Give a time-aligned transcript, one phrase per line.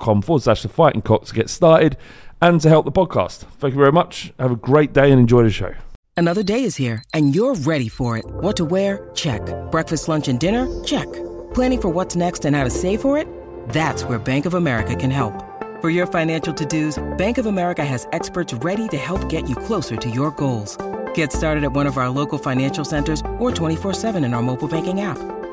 [0.00, 1.96] forward slash the fighting cock to get started
[2.40, 3.38] and to help the podcast.
[3.58, 4.32] Thank you very much.
[4.38, 5.74] Have a great day and enjoy the show.
[6.16, 8.24] Another day is here, and you're ready for it.
[8.26, 9.10] What to wear?
[9.14, 9.40] Check.
[9.70, 10.66] Breakfast, lunch, and dinner?
[10.84, 11.10] Check.
[11.54, 13.26] Planning for what's next and how to save for it?
[13.70, 15.34] That's where Bank of America can help.
[15.80, 19.56] For your financial to dos, Bank of America has experts ready to help get you
[19.56, 20.76] closer to your goals.
[21.14, 25.00] Get started at one of our local financial centers or 24-7 in our mobile banking
[25.00, 25.18] app.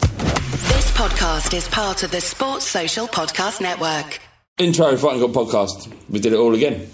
[0.00, 4.20] This podcast is part of the Sports Social Podcast Network.
[4.58, 5.92] Intro Fighting Cock podcast.
[6.08, 6.88] We did it all again.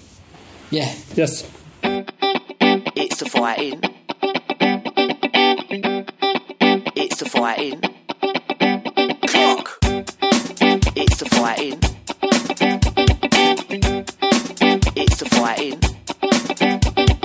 [0.70, 0.92] Yeah.
[1.14, 1.48] Yes.
[1.82, 3.80] It's the fighting.
[6.96, 7.80] It's the fighting.
[9.26, 9.78] Clock.
[10.96, 11.78] It's the fighting.
[14.96, 15.80] It's the fighting.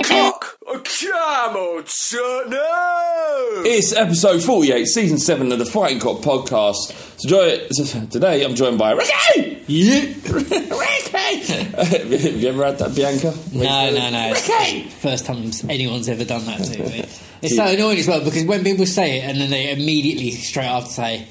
[0.04, 0.49] Clock.
[0.70, 2.50] Come on, son.
[2.50, 3.62] No.
[3.64, 6.92] It's episode 48, season 7 of the Fighting Cock podcast.
[7.20, 9.64] So joy- today I'm joined by Ricky!
[9.66, 10.00] Yeah.
[10.30, 11.40] Ricky!
[11.74, 13.34] Have you ever had that, Bianca?
[13.52, 14.30] No, no, no.
[14.32, 14.88] It's Ricky!
[14.90, 17.04] first time anyone's ever done that to me.
[17.42, 20.66] It's so annoying as well because when people say it and then they immediately straight
[20.66, 21.26] after say,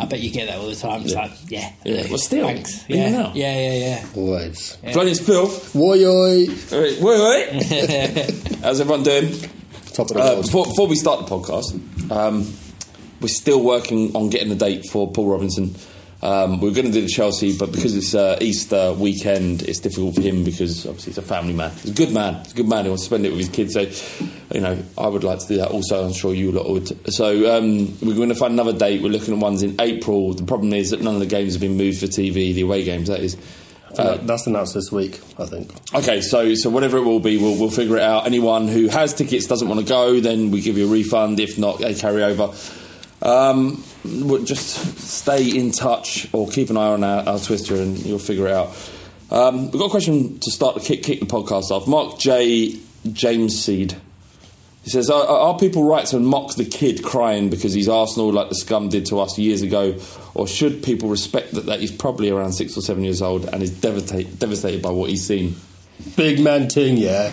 [0.00, 1.02] I bet you get that all the time.
[1.02, 1.20] It's Yeah.
[1.22, 1.72] like, yeah.
[1.84, 2.84] Yeah, well, still, Thanks.
[2.88, 3.10] Yeah.
[3.10, 3.32] now.
[3.34, 4.06] yeah, yeah, yeah.
[4.16, 4.76] Always.
[4.84, 5.72] Flonius Filth.
[5.74, 6.46] Woy oy.
[6.72, 7.20] Wait, wait,
[7.62, 8.56] wait.
[8.62, 9.32] How's everyone doing?
[9.92, 10.44] Top of the Uh, world.
[10.46, 12.52] before, before we start the podcast, um,
[13.20, 15.74] we're still working on getting the date for Paul Robinson.
[16.24, 19.78] Um, we are going to do the Chelsea, but because it's uh, Easter weekend, it's
[19.78, 21.70] difficult for him because obviously he's a family man.
[21.82, 22.42] He's a good man.
[22.44, 22.84] He's a good man.
[22.84, 23.74] He wants to spend it with his kids.
[23.74, 23.82] So,
[24.54, 26.06] you know, I would like to do that also.
[26.06, 27.12] I'm sure you lot would.
[27.12, 29.02] So, um, we're going to find another date.
[29.02, 30.32] We're looking at ones in April.
[30.32, 32.84] The problem is that none of the games have been moved for TV, the away
[32.84, 33.36] games, that is.
[33.98, 35.70] Uh, That's announced this week, I think.
[35.94, 38.26] Okay, so so whatever it will be, we'll, we'll figure it out.
[38.26, 41.38] Anyone who has tickets doesn't want to go, then we give you a refund.
[41.38, 42.52] If not, they carry over.
[43.24, 43.82] Um,
[44.44, 48.46] just stay in touch or keep an eye on our, our Twitter and you'll figure
[48.46, 48.76] it out.
[49.30, 51.88] Um, we've got a question to start to kick, kick the podcast off.
[51.88, 52.78] Mark J.
[53.12, 53.96] James Seed.
[54.82, 58.50] He says, are, are people right to mock the kid crying because he's Arsenal like
[58.50, 59.98] the scum did to us years ago?
[60.34, 63.62] Or should people respect that, that he's probably around six or seven years old and
[63.62, 65.56] is devastate, devastated by what he's seen?
[66.16, 67.32] Big man ting, yeah.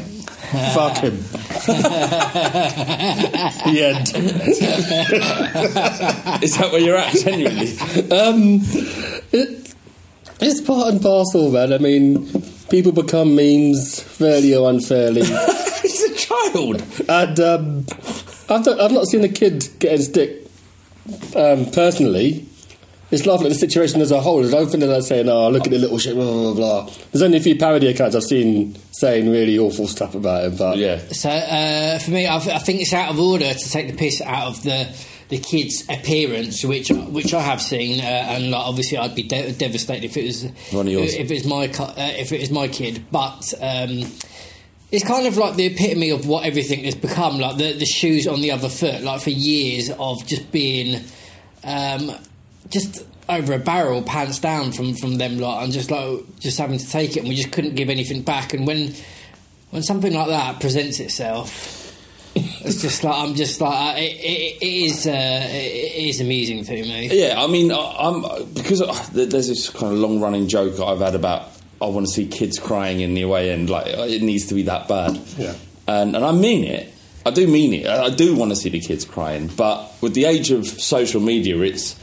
[0.52, 1.18] Fuck him.
[3.68, 4.08] the end.
[6.44, 7.78] Is that where you're at, genuinely?
[8.12, 8.60] Um,
[9.32, 9.74] it,
[10.42, 11.72] it's part and parcel, man.
[11.72, 12.28] I mean,
[12.70, 15.22] people become memes fairly or unfairly.
[15.82, 16.84] he's a child.
[17.08, 17.86] And um,
[18.50, 20.48] I've, not, I've not seen a kid get his dick
[21.36, 22.46] um, personally.
[23.12, 24.46] It's laughing at the situation as a whole.
[24.46, 26.84] I don't think that they're saying, oh, look at the little shit, blah, blah, blah,
[26.84, 26.94] blah.
[27.12, 30.78] There's only a few parody accounts I've seen saying really awful stuff about him, but
[30.78, 30.98] Yeah.
[31.12, 33.98] So uh, for me, I, th- I think it's out of order to take the
[33.98, 34.96] piss out of the
[35.30, 39.54] the kid's appearance, which which I have seen, uh, and like, obviously I'd be de-
[39.54, 40.44] devastated if it was
[40.74, 41.14] One of yours.
[41.14, 43.06] if it was my uh, if it was my kid.
[43.12, 44.06] But um,
[44.92, 48.28] it's kind of like the epitome of what everything has become, like the the shoes
[48.28, 49.04] on the other foot.
[49.04, 51.02] Like for years of just being
[51.64, 52.12] um,
[52.70, 56.78] just over a barrel, pants down from from them lot, and just like just having
[56.80, 58.54] to take it, and we just couldn't give anything back.
[58.54, 58.94] And when
[59.72, 61.78] when something like that presents itself,
[62.36, 66.64] it's just like I'm just like it, it, it is uh, it, it is amusing
[66.66, 67.10] to me.
[67.12, 68.80] Yeah, I mean, I- I'm because
[69.14, 71.50] there- there's this kind of long running joke I've had about
[71.82, 74.64] I want to see kids crying in the away end, like it needs to be
[74.64, 75.18] that bad.
[75.38, 75.56] Yeah.
[75.88, 76.94] and and I mean it.
[77.26, 77.88] I do mean it.
[77.88, 81.22] I I do want to see the kids crying, but with the age of social
[81.22, 81.96] media, it's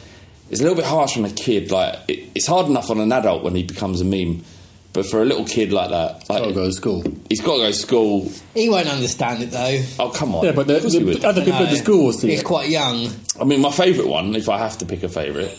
[0.50, 1.70] it's a little bit harsh on a kid.
[1.70, 4.44] Like it, it's hard enough on an adult when he becomes a meme,
[4.92, 7.02] but for a little kid like that, like, I'll go to school.
[7.28, 8.32] he's got to go to school.
[8.54, 9.82] He won't understand it though.
[9.98, 10.44] Oh come on!
[10.44, 12.30] Yeah, but the, Of course he the, the other people at the school will see
[12.30, 12.44] He's it.
[12.46, 13.08] quite young.
[13.40, 15.56] I mean, my favourite one, if I have to pick a favourite,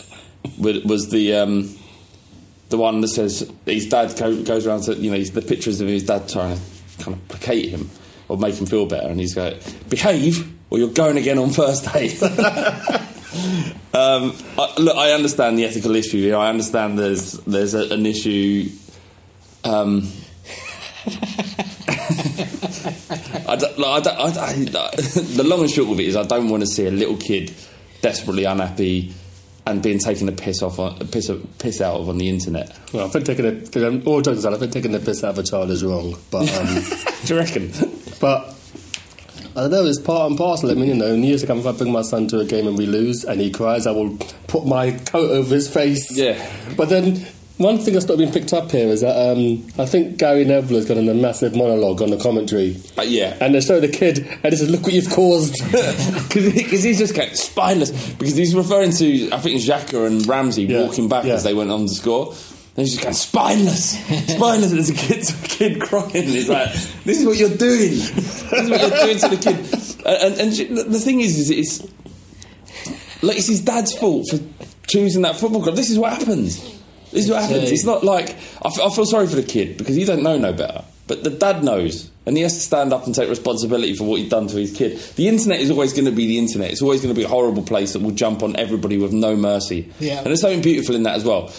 [0.58, 1.76] was the um,
[2.68, 5.80] the one that says his dad go, goes around to you know he's the pictures
[5.80, 7.90] of his dad trying to kind of placate him
[8.28, 9.58] or make him feel better, and he's going,
[9.88, 12.08] "Behave, or you're going again on Thursday."
[13.94, 16.20] um, I, look, I understand the ethical issue.
[16.20, 16.36] here.
[16.36, 18.70] I understand there's there's a, an issue.
[19.64, 20.10] Um,
[23.46, 26.22] I don't, like, I don't, I, I, the long and short of it is, I
[26.22, 27.52] don't want to see a little kid
[28.00, 29.12] desperately unhappy
[29.66, 32.76] and being taken a piss off, on, a piss, piss out of on the internet.
[32.92, 35.38] Well, I think taking a, all jokes aside, I think taking the piss out of
[35.38, 36.16] a child is wrong.
[36.30, 36.66] But um,
[37.24, 37.72] Do you reckon?
[38.20, 38.54] But
[39.56, 40.70] I don't know, it's part and parcel.
[40.70, 42.44] I mean, you know, in years to come, if I bring my son to a
[42.44, 44.16] game and we lose and he cries, I will
[44.46, 46.10] put my coat over his face.
[46.16, 46.38] Yeah.
[46.76, 47.26] But then,
[47.58, 50.76] one thing that's not been picked up here is that um, I think Gary Neville
[50.78, 52.80] has got in a massive monologue on the commentary.
[52.96, 53.36] Uh, yeah.
[53.40, 55.54] And they show the kid, and he says, Look what you've caused.
[56.30, 57.90] Because he's just going spineless.
[58.14, 61.34] Because he's referring to, I think, Xhaka and Ramsey Yeah, walking back yeah.
[61.34, 62.34] as they went on to score.
[62.76, 63.90] And he's just going spineless,
[64.32, 64.70] spineless.
[64.70, 66.24] And there's a kid, a kid crying.
[66.24, 66.72] He's like,
[67.04, 67.90] "This is what you're doing.
[67.90, 71.50] This is what you're doing to the kid." And, and, and the thing is, is
[71.50, 74.38] it's like it's his dad's fault for
[74.86, 75.76] choosing that football club.
[75.76, 76.60] This is what happens.
[77.10, 77.70] This is what happens.
[77.70, 78.30] It's not like
[78.62, 80.84] I, f- I feel sorry for the kid because he don't know no better.
[81.06, 84.20] But the dad knows, and he has to stand up and take responsibility for what
[84.20, 84.96] he's done to his kid.
[85.16, 86.70] The internet is always going to be the internet.
[86.70, 89.34] It's always going to be a horrible place that will jump on everybody with no
[89.34, 89.92] mercy.
[89.98, 90.18] Yeah.
[90.18, 91.52] And there's something beautiful in that as well.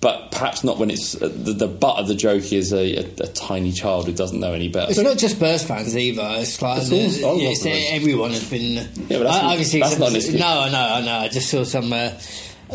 [0.00, 3.00] But perhaps not when it's uh, the, the butt of the joke is a, a,
[3.20, 4.90] a tiny child who doesn't know any better.
[4.92, 6.22] It's not just Spurs fans either.
[6.36, 8.76] It's like It's the- all- all it's- everyone has been.
[8.94, 10.38] but that's I- obviously, that's not an.
[10.38, 11.18] No, I know, I know.
[11.18, 11.92] I just saw some.
[11.92, 12.10] Uh,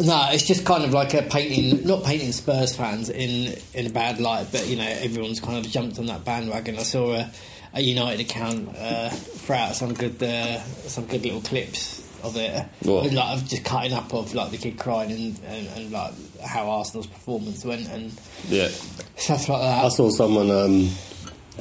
[0.02, 3.90] no, it's just kind of like a painting, not painting Spurs fans in in a
[3.90, 6.78] bad light, but you know, everyone's kind of jumped on that bandwagon.
[6.78, 7.32] I saw a,
[7.74, 12.66] a United account uh, throw out some good uh, some good little clips of it,
[12.82, 13.04] What?
[13.04, 16.14] with, like of just cutting up of like the kid crying and, and, and like
[16.42, 18.12] how Arsenal's performance went and
[18.48, 18.70] yeah.
[19.16, 19.86] stuff like that.
[19.86, 20.90] I saw someone um,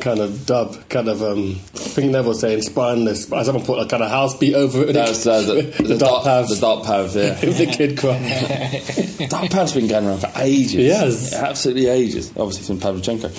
[0.01, 3.27] kind of dub, kind of, um, I think Neville saying spineless.
[3.27, 4.93] But someone put a kind of house beat over it.
[4.93, 6.49] That's uh, the, the, dark path.
[6.49, 7.35] The dark path, yeah.
[7.41, 8.23] The kid crying.
[9.29, 10.75] Dark Pav's been going around for ages.
[10.75, 11.33] Yes.
[11.33, 12.31] Absolutely ages.
[12.37, 13.31] Obviously from Pavlyuchenko.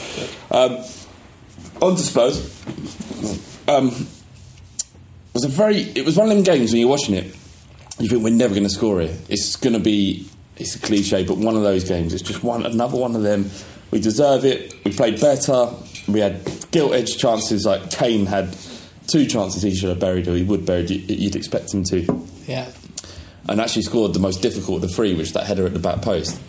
[0.52, 0.86] Um,
[1.82, 2.38] on to Spurs.
[3.68, 4.23] Um, it
[5.34, 5.78] was a very.
[5.82, 7.26] It was one of them games when you're watching it,
[8.00, 9.12] you think we're never going to score it.
[9.30, 10.28] It's going to be.
[10.58, 12.14] It's a cliche, but one of those games.
[12.14, 13.50] It's just one another one of them.
[13.92, 14.74] We deserve it.
[14.86, 15.70] We played better.
[16.08, 17.66] We had gilt edged chances.
[17.66, 18.56] Like Kane had
[19.08, 20.90] two chances he should have buried, or he would buried.
[20.90, 22.70] you- You'd expect him to yeah.
[23.50, 25.80] and actually scored the most difficult of the three, which is that header at the
[25.80, 26.40] back post.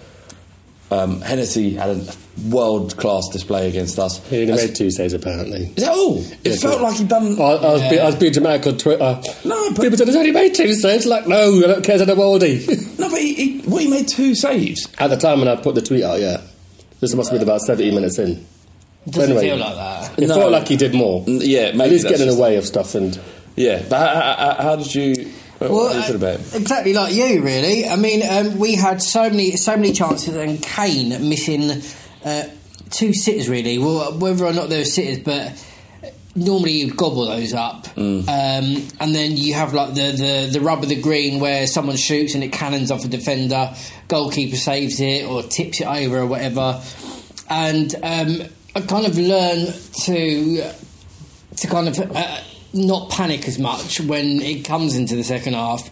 [0.90, 2.06] Um, Hennessy had a
[2.48, 4.24] world class display against us.
[4.28, 5.72] He only As- made two saves apparently.
[5.76, 6.18] Is that all?
[6.18, 7.40] It Yeah, felt so- like he'd done.
[7.40, 9.20] I, I, was be, I was being dramatic on Twitter.
[9.44, 11.06] No, but- people said he's only made two saves.
[11.06, 12.98] Like, no, I don't care to the worldie.
[12.98, 14.88] No, but he, he, what, he made two saves.
[14.98, 16.40] At the time when I put the tweet out, yeah,
[17.00, 18.44] this must have been about seventy minutes in.
[19.08, 19.48] Doesn't Anyway.
[19.48, 20.18] feel like that.
[20.18, 20.34] It No.
[20.36, 21.22] felt like he did more.
[21.26, 23.18] N- yeah, at maybe least getting in the way of stuff and.
[23.56, 25.32] Yeah, but how, how, how did you?
[25.58, 27.86] What, what do you about exactly like you, really.
[27.86, 31.82] I mean, um, we had so many, so many chances, and Kane missing
[32.24, 32.48] uh,
[32.90, 33.48] two sitters.
[33.48, 35.52] Really, well, whether or not they were sitters, but
[36.34, 40.82] normally you gobble those up, um, and then you have like the, the the rub
[40.82, 43.72] of the green where someone shoots and it cannons off a defender,
[44.08, 46.82] goalkeeper saves it or tips it over or whatever,
[47.48, 48.42] and um,
[48.74, 49.72] I kind of learned
[50.04, 50.72] to
[51.56, 52.40] to kind of uh,
[52.74, 55.88] not panic as much when it comes into the second half.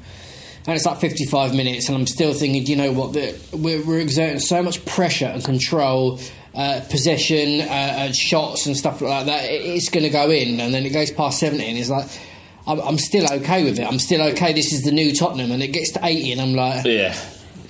[0.66, 3.98] And it's like 55 minutes, and I'm still thinking, you know what, that we're, we're
[3.98, 6.20] exerting so much pressure and control,
[6.54, 9.44] uh, possession, uh, and shots and stuff like that.
[9.44, 12.06] It, it's going to go in, and then it goes past 70, and it's like,
[12.64, 13.86] I'm, I'm still okay with it.
[13.88, 14.52] I'm still okay.
[14.52, 17.16] This is the new Tottenham, and it gets to 80, and I'm like, Yeah.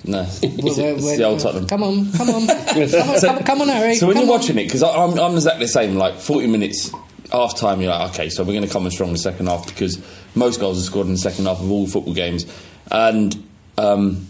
[0.05, 1.65] No, it's, we're- we're- it's the old Tottenham.
[1.65, 3.95] Come on, come on, come on, come on, come on, Harry.
[3.95, 4.39] So when come you're on.
[4.39, 5.95] watching it, because I'm, I'm exactly the same.
[5.95, 6.91] Like 40 minutes
[7.33, 9.47] half time, you're like, okay, so we're going to come in strong in the second
[9.47, 10.01] half because
[10.35, 12.45] most goals are scored in the second half of all football games.
[12.91, 13.43] And
[13.77, 14.27] um,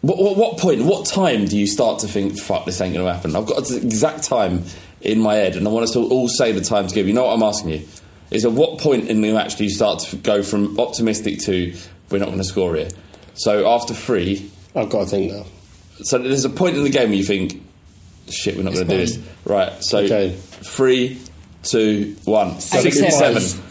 [0.00, 3.06] what, what, what point, what time do you start to think, fuck, this ain't going
[3.06, 3.36] to happen?
[3.36, 4.64] I've got the exact time
[5.02, 7.06] in my head, and I want us to all say the time to give.
[7.06, 7.86] You know what I'm asking you?
[8.30, 11.74] Is at what point in the match do you start to go from optimistic to
[12.10, 12.88] we're not going to score here?
[13.34, 15.44] So after three, I've got to think now.
[16.02, 17.62] so there's a point in the game where you think,
[18.30, 19.18] shit, we're not going to do this.
[19.44, 20.34] Right, so Okay.
[20.36, 21.20] three,
[21.62, 22.48] two, one.
[22.56, 23.40] 87.
[23.40, 23.62] 67.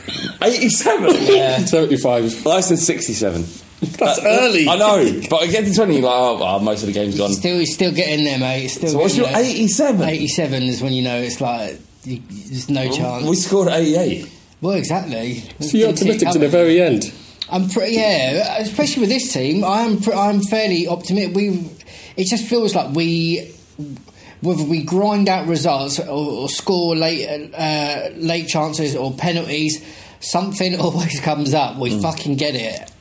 [0.43, 1.67] 87?
[1.67, 2.47] Seventy-five.
[2.47, 3.45] I said 67.
[3.81, 4.67] That's Uh, early.
[4.67, 7.31] I know, but I get to 20, like, oh, oh, most of the game's gone.
[7.33, 8.67] Still, he's still getting there, mate.
[8.67, 9.51] Still So what's getting your there.
[9.51, 10.01] 87?
[10.01, 13.25] 87 is when you know it's like you, there's no chance.
[13.25, 14.29] We scored 88.
[14.61, 15.43] well, exactly.
[15.61, 17.11] So you're optimistic to the very end.
[17.49, 19.63] I'm pretty, yeah, especially with this team.
[19.65, 21.35] I am, pre- I'm fairly optimistic.
[21.35, 21.69] We,
[22.15, 23.51] it just feels like we,
[24.41, 29.83] whether we grind out results or, or score late, uh, late chances or penalties,
[30.19, 31.77] something always comes up.
[31.77, 32.01] We Mm.
[32.01, 32.91] fucking get it.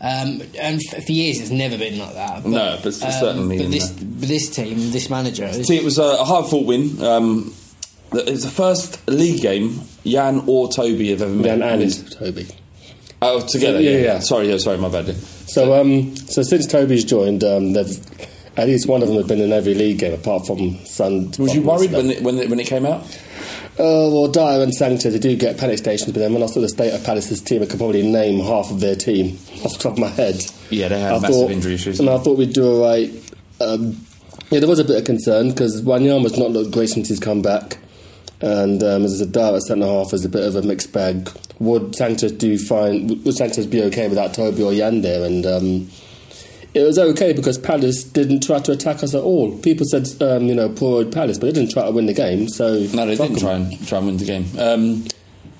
[0.00, 2.44] Um, and f- for years, it's never been like that.
[2.44, 4.06] um, No, but it's certainly But this, there.
[4.08, 7.02] but this team, this manager, See, it was a, a hard fought win.
[7.02, 7.52] Um,
[8.12, 11.58] it was the first league game Jan or Toby have ever met.
[11.58, 12.46] Dan and Toby.
[13.20, 14.18] Oh, together, Yeah, yeah, yeah.
[14.20, 15.14] Sorry, yeah, sorry, my bad.
[15.16, 17.98] So, um, so since Toby's joined, um, they've
[18.58, 21.32] at least one of them has been in every league game apart from Sun.
[21.38, 23.02] Was you worried when it, when it, when it came out?
[23.78, 26.60] Uh, well, Dier and Sanchez, they do get panic stations, but then when I saw
[26.60, 29.78] the state of Palace's team, I could probably name half of their team off the
[29.78, 30.44] top of my head.
[30.70, 32.00] Yeah, they had I massive thought- injury issues.
[32.00, 33.10] And I thought we'd do all right.
[33.60, 34.04] Um,
[34.50, 37.40] yeah, there was a bit of concern because Wanyama's not looked great since he's come
[37.42, 37.78] back.
[38.40, 41.28] And um, as a Dier at centre half is a bit of a mixed bag.
[41.60, 43.06] Would Sanchez do fine?
[43.24, 45.24] Would Sanchez be okay without Toby or Jan there?
[45.24, 45.90] And um,
[46.78, 49.56] it was okay because Palace didn't try to attack us at all.
[49.58, 52.14] People said, um, you know, poor old Palace, but they didn't try to win the
[52.14, 52.48] game.
[52.48, 54.46] So No, they didn't try and try and win the game.
[54.58, 55.04] Um,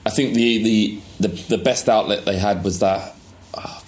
[0.06, 3.14] I think the, the, the, the best outlet they had was that.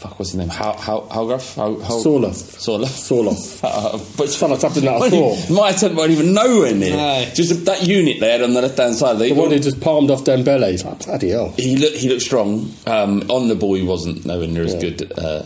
[0.01, 0.49] Fuck, what's his name?
[0.49, 1.57] How how Howgruff?
[1.57, 2.59] How, how, Sorloth.
[2.59, 2.89] Sorloth.
[2.89, 3.61] Sorloth.
[3.63, 5.55] Uh, but Sound like something out of Well, Thor.
[5.55, 6.97] My attempt weren't even nowhere near.
[6.97, 7.25] No.
[7.35, 9.19] Just that unit there on the left hand side.
[9.19, 10.71] They The one who just palmed off Dembele.
[10.71, 11.53] He's like, bloody hell.
[11.59, 12.73] he looked he looked strong.
[12.87, 14.81] Um, on the ball, he wasn't nowhere near as Yeah.
[14.81, 15.13] good.
[15.19, 15.43] Uh,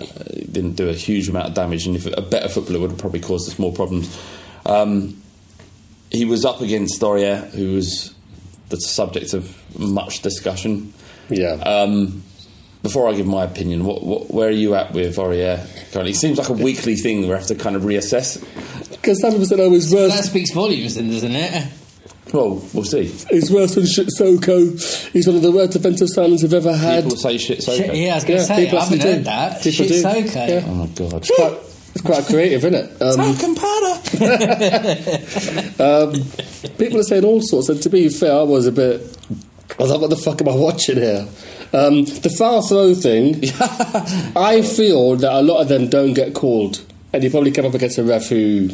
[0.53, 3.21] didn't do a huge amount of damage, and if a better footballer would have probably
[3.21, 4.17] caused us more problems.
[4.67, 5.21] Um,
[6.13, 8.15] he was up against Doria, who was
[8.69, 10.95] the subject of much discussion.
[11.29, 11.55] Yeah.
[11.55, 12.23] Um,
[12.85, 15.59] before I give my opinion, what, what, where are you at with Aurier
[15.91, 16.11] currently?
[16.12, 18.38] It seems like a weekly thing where we have to kind of reassess.
[18.91, 20.14] Because some people said, oh, he's worse.
[20.14, 21.73] that speaks volumes, then, doesn't it?
[22.33, 23.05] Well, we'll see.
[23.31, 25.11] He's worse than Shitsoko.
[25.12, 27.05] He's one of the worst defensive signings we've ever had.
[27.05, 27.62] People say shit.
[27.62, 29.25] So Shit, yeah, I was going to Yeah, say, I people haven't actually heard do.
[29.25, 29.62] that.
[29.62, 30.03] People Shit's
[30.35, 30.62] Yeah.
[30.67, 31.12] Oh my god.
[31.14, 31.57] It's quite,
[31.95, 32.91] it's quite creative, isn't it?
[33.00, 33.21] Um,
[35.81, 36.12] um,
[36.76, 39.00] people are saying all sorts, and to be fair, I was a bit.
[39.79, 41.26] I was like, what the fuck am I watching here?
[41.75, 43.35] Um, the foul throw thing,
[44.37, 47.75] I feel that a lot of them don't get called, and you probably come up
[47.75, 48.71] against a ref who.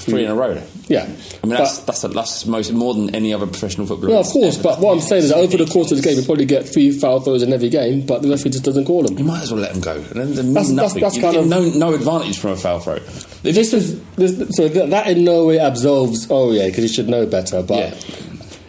[0.00, 0.58] Three in a row.
[0.88, 1.02] Yeah.
[1.02, 4.12] I mean, But- that's that's, a, that's most more than any other professional footballer.
[4.12, 6.18] Well, of course, but what I'm saying is that over the course of the game,
[6.18, 9.02] you probably get three foul throws in every game, but the referee just doesn't call
[9.02, 9.18] them.
[9.18, 9.96] you might as well let them go.
[9.96, 11.02] And then they That's- that's- nothing.
[11.02, 12.94] that's you kind of- no no advantage from a foul throw.
[12.94, 17.10] If This is this, so that, that in no way absolves Aurier because he should
[17.10, 17.62] know better.
[17.62, 17.94] But Yeah.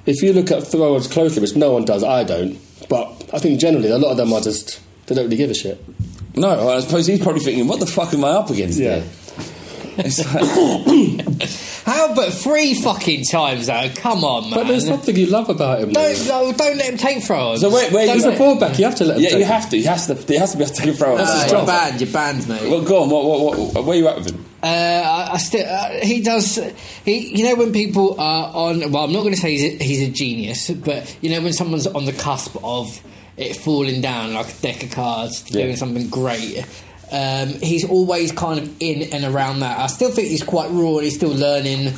[0.05, 2.57] if you look at throwers closely, which no one does, I don't.
[2.89, 5.53] But I think generally a lot of them are just they don't really give a
[5.53, 5.83] shit.
[6.35, 8.99] no, I suppose he's probably thinking, "What the fuck am I up against?" Yeah.
[8.99, 9.09] here?"
[9.95, 10.43] It's like,
[11.85, 12.15] How?
[12.15, 13.89] But three fucking times though.
[13.95, 14.53] Come on, man.
[14.59, 15.91] But there's something you love about him.
[15.91, 17.61] don't no, don't let him take throws.
[17.61, 18.79] So wait, wait, Don't He's a let- fullback.
[18.79, 19.23] You have to let him.
[19.23, 19.77] yeah, take you have to.
[19.77, 20.15] He has to.
[20.15, 21.17] He has to be able to take a throw.
[21.17, 21.67] That's Uh, his you're job.
[21.67, 22.01] banned.
[22.01, 22.69] You're banned, mate.
[22.71, 23.09] Well, go on.
[23.11, 24.45] What, what, what, where are you at with him?
[24.63, 26.55] Uh, I, I still, uh, he does.
[27.05, 28.91] He, you know, when people are on.
[28.91, 31.53] Well, I'm not going to say he's a, he's a genius, but you know, when
[31.53, 32.99] someone's on the cusp of
[33.37, 35.63] it falling down like a deck of cards, Yeah.
[35.63, 36.65] doing something great.
[37.11, 39.79] Um, he's always kind of in and around that.
[39.79, 41.93] I still think he's quite raw and he's still learning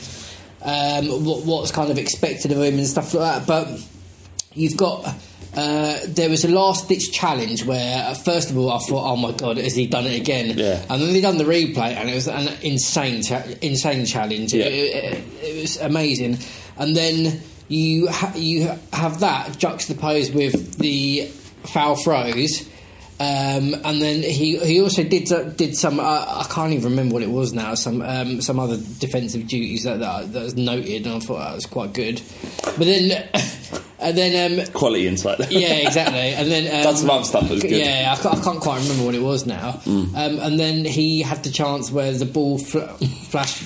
[0.61, 3.47] um, what, what's kind of expected of him and stuff like that.
[3.47, 3.81] But
[4.53, 5.13] you've got
[5.55, 9.15] uh, there was a last ditch challenge where uh, first of all I thought oh
[9.15, 10.83] my god has he done it again Yeah.
[10.89, 14.65] and then they done the replay and it was an insane cha- insane challenge Yeah.
[14.65, 16.39] it, it, it was amazing
[16.77, 21.25] and then you ha- you have that juxtaposed with the
[21.63, 22.67] foul throws
[23.17, 27.23] um, and then he he also did did some uh, I can't even remember what
[27.23, 31.15] it was now some um, some other defensive duties that, that that was noted and
[31.15, 32.21] I thought that was quite good
[32.63, 33.27] but then
[33.99, 35.39] and then um, Quality insight.
[35.51, 36.19] yeah, exactly.
[36.19, 37.71] And then um, Done some other stuff was good.
[37.71, 37.79] Mm.
[37.85, 39.79] Yeah, I, ca- I can't quite remember what it was now.
[39.85, 42.79] Um, and then he had the chance where the ball fl-
[43.29, 43.63] flashed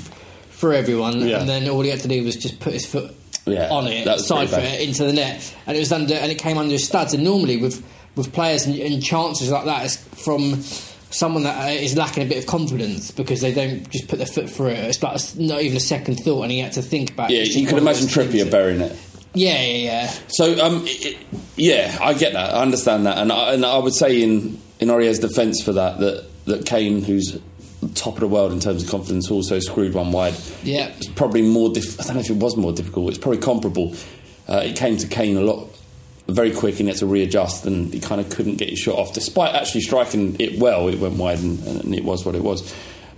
[0.52, 1.40] through everyone, Yeah.
[1.40, 3.14] and then all he had to do was just put his foot
[3.52, 4.82] Yeah, on it, side foot bad.
[4.82, 7.14] into the net, and it was under, and it came under his studs.
[7.14, 7.84] And normally with
[8.16, 10.62] with players and, and chances like that, it's from
[11.12, 14.50] someone that uh, lacking a bit of confidence because they don't just put their foot
[14.50, 14.80] through it.
[14.80, 17.30] It's like not even a second thought, and he had to think about.
[17.30, 17.56] Yeah, it.
[17.56, 18.08] You can imagine.
[18.08, 18.96] Trippier burying it.
[19.34, 20.14] Yeah, yeah, yeah.
[20.28, 21.18] So, um, it, it-
[21.56, 22.56] yeah, I get that.
[22.56, 26.00] I understand that, and I, and I would say in in Aurier's defence for that
[26.00, 27.38] that that Kane, who's
[27.96, 30.36] top of the world in terms of confidence, also screwed one wide.
[30.64, 30.88] Yeah.
[30.98, 31.70] it's probably more.
[31.72, 33.10] Dif- I don't know if it was more difficult.
[33.10, 33.96] It's probably comparable.
[34.48, 35.68] Uh, it came to Kane a lot
[36.28, 38.96] very quick, and he had to readjust, and he kind of couldn't get his shot
[38.98, 40.88] off, despite actually striking it well.
[40.88, 42.74] It went wide, and, and it was what it was.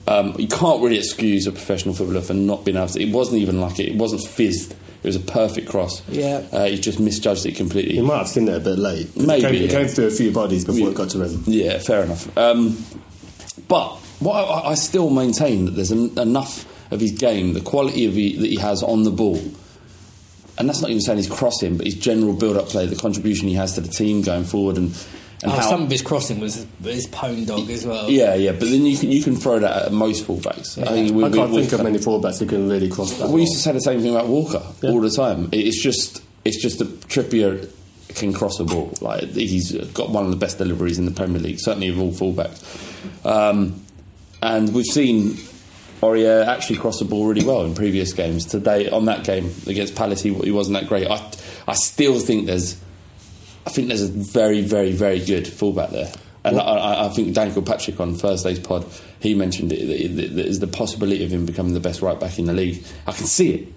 [0.08, 3.01] Um, you can't really excuse a professional footballer for not being able to.
[3.01, 3.89] It wasn't even like it.
[3.89, 4.72] It wasn't fizzed.
[4.74, 6.08] It was a perfect cross.
[6.10, 6.44] Yeah.
[6.51, 7.96] Uh, he just misjudged it completely.
[7.96, 9.15] He might have seen it a bit late.
[9.18, 10.88] Maybe, it came, it came through a few bodies before Yeah.
[10.89, 11.44] it got to him.
[11.48, 12.36] Yeah, fair enough.
[12.38, 12.77] Um,
[13.68, 18.06] but what I, I still maintain that there's en- enough of his game, the quality
[18.06, 19.42] of he, that he has on the ball,
[20.58, 23.55] and that's not even saying his crossing, but his general build-up play, the contribution he
[23.55, 24.88] has to the team going forward, and,
[25.44, 25.62] and Oh, how.
[25.62, 28.10] some of his crossing was his pone dog as well.
[28.12, 30.77] yeah, yeah, but then you can you can throw that at most fullbacks.
[30.81, 33.29] I, think we, I can't we, think of many fullbacks who can really cross that.
[33.29, 34.92] We used to say the same thing about Walker Yeah.
[34.92, 35.46] all the time.
[35.51, 37.70] It- It's just it's just that Trippier
[38.10, 38.94] can cross a ball.
[39.01, 42.12] Like he's got one of the best deliveries in the Premier League, certainly of all
[42.12, 42.62] fullbacks.
[43.25, 43.81] Um,
[44.42, 45.38] and we've seen
[46.01, 48.46] Aurier actually cross the ball really well in previous games.
[48.46, 51.08] Today on that game against Palace, he, he wasn't that great.
[51.08, 51.32] I
[51.68, 52.80] I still think there's
[53.66, 56.12] I think there's a very very very good fullback there.
[56.44, 58.86] And I, I, I think Dan Kilpatrick on Thursday's pod,
[59.20, 62.40] he mentioned it, that, that there's the possibility of him becoming the best right back
[62.40, 62.84] in the league.
[63.06, 63.68] I can see it.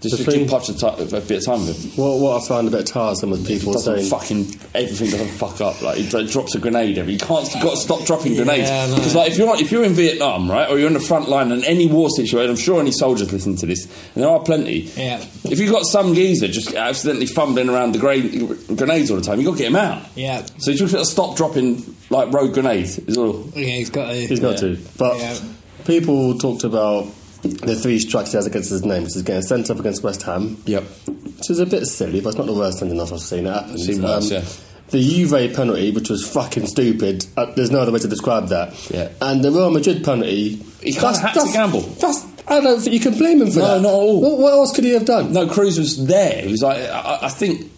[0.00, 1.90] Just The to thing- give Poch a, bit of time with him.
[2.04, 4.08] What, what I find a bit tiresome with people Doesn't saying.
[4.08, 4.38] fucking
[4.72, 5.82] everything doesn't fuck up.
[5.82, 7.14] Like he dro- drops a grenade every.
[7.14, 7.52] You can't.
[7.52, 8.94] You've got to stop dropping grenades I know.
[8.94, 11.50] because like if you're if you're in Vietnam, right, or you're in the front line
[11.50, 14.82] in any war situation, I'm sure any soldiers listen to this, and there are plenty.
[14.96, 15.16] Yeah.
[15.44, 19.40] If you've got some geezer just accidentally fumbling around the gra- grenades all the time,
[19.40, 20.06] you have got to get him out.
[20.14, 20.46] Yeah.
[20.58, 23.00] So you just got to stop dropping like rogue grenades.
[23.00, 23.46] Is all.
[23.56, 24.10] Yeah, he's got.
[24.10, 24.74] A, He's got Yeah.
[24.74, 24.78] to.
[24.96, 25.38] But Yeah.
[25.86, 27.08] people talked about
[27.42, 30.22] the three strikes he has against his name, which is getting sent off against West
[30.22, 30.82] Ham, Yep.
[31.06, 33.52] which is a bit silly, but it's not the worst thing enough I've seen it
[33.52, 33.78] happen.
[33.78, 34.44] Seen worse, yeah.
[34.90, 38.72] The Juve penalty, which was fucking stupid, uh, there's no other way to describe that.
[38.90, 39.10] Yeah.
[39.20, 40.56] And the Real Madrid penalty.
[40.82, 41.80] He kinda had to gamble.
[41.82, 43.82] That's, I don't think you can blame him for No, that.
[43.82, 44.20] not at all.
[44.22, 45.32] What, what else could he have done?
[45.34, 46.40] No, Kroos was there.
[46.42, 47.70] He was like, I, I think.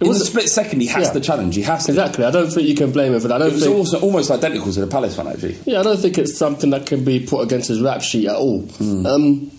[0.00, 1.12] In was a- split second, he has Yeah.
[1.12, 1.56] the challenge.
[1.56, 1.92] He has to.
[1.92, 2.24] Exactly.
[2.24, 3.34] I don't think you can blame him for that.
[3.34, 3.76] I don't It was think.
[3.76, 5.56] also almost identical to the Palace one, actually.
[5.66, 8.36] Yeah, I don't think it's something that can be put against his rap sheet at
[8.36, 8.60] all.
[8.60, 9.06] Hmm.
[9.06, 9.50] Um,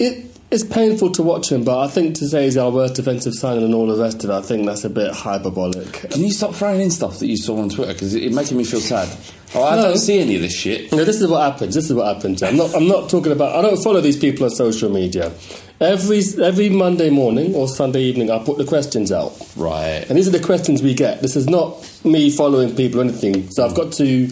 [0.00, 3.34] it it's painful to watch him, but I think to say he's our worst defensive
[3.34, 5.92] signing and all the rest of it, I think that's a bit hyperbolic.
[6.10, 7.92] Can you stop throwing in stuff that you saw on Twitter?
[7.94, 9.08] Because it's making me feel sad.
[9.54, 9.82] Oh, I No.
[9.88, 10.92] don't see any of this shit.
[10.92, 11.74] No, this is what happens.
[11.74, 12.42] This is what happens.
[12.42, 12.74] I'm not.
[12.74, 13.54] I'm not talking about.
[13.56, 15.32] I don't follow these people on social media.
[15.80, 20.04] Every every Monday morning or Sunday evening, I put the questions out, Right.
[20.08, 21.20] and these are the questions we get.
[21.22, 23.48] This is not me following people or anything.
[23.50, 24.28] So I've got to.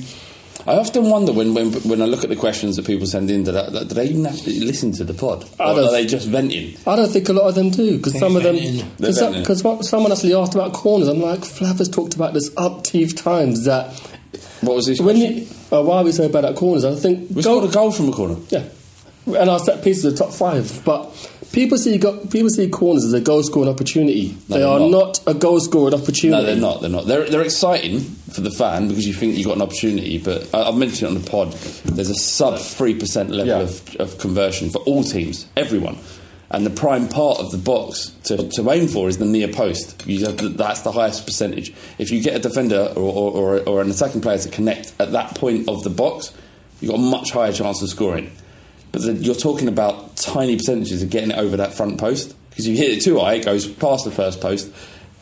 [0.70, 3.42] I often wonder when, when when I look at the questions that people send in,
[3.44, 5.44] do they, do they even have to listen to the pod?
[5.58, 6.76] I Or are they just venting?
[6.86, 10.34] I don't think a lot of them do because some of them because someone actually
[10.34, 11.08] asked about corners.
[11.08, 13.92] I'm like, Flav has talked about this up teeth times that
[14.60, 15.00] What was this?
[15.00, 16.84] when you uh, why are we so bad at corners?
[16.84, 18.36] I think we go- scored a goal from a corner.
[18.50, 18.64] yeah,
[19.26, 21.10] and our set pieces are top five, but
[21.52, 24.36] People see go- people see corners as a goal scoring opportunity.
[24.48, 24.90] No, they they're not.
[24.90, 25.20] not.
[25.26, 26.30] a goal scoring opportunity.
[26.40, 26.80] No, they're not.
[26.80, 27.06] They're not.
[27.06, 30.18] They're, they're exciting for the fan because you think you've got an opportunity.
[30.18, 31.52] But I, I've mentioned it on the pod.
[31.52, 33.62] There's a sub three percent level Yeah.
[33.62, 35.98] of, of conversion for all teams, everyone.
[36.52, 40.02] And the prime part of the box to, to aim for is the near post.
[40.02, 41.72] Have to- that's the highest percentage.
[41.98, 45.12] If you get a defender or, or, or, or an attacking player to connect at
[45.12, 46.32] that point of the box,
[46.80, 48.30] you've got a much higher chance of scoring.
[48.92, 52.66] But the, you're talking about tiny percentages of getting it over that front post because
[52.66, 54.72] you hit it too high, it goes past the first post.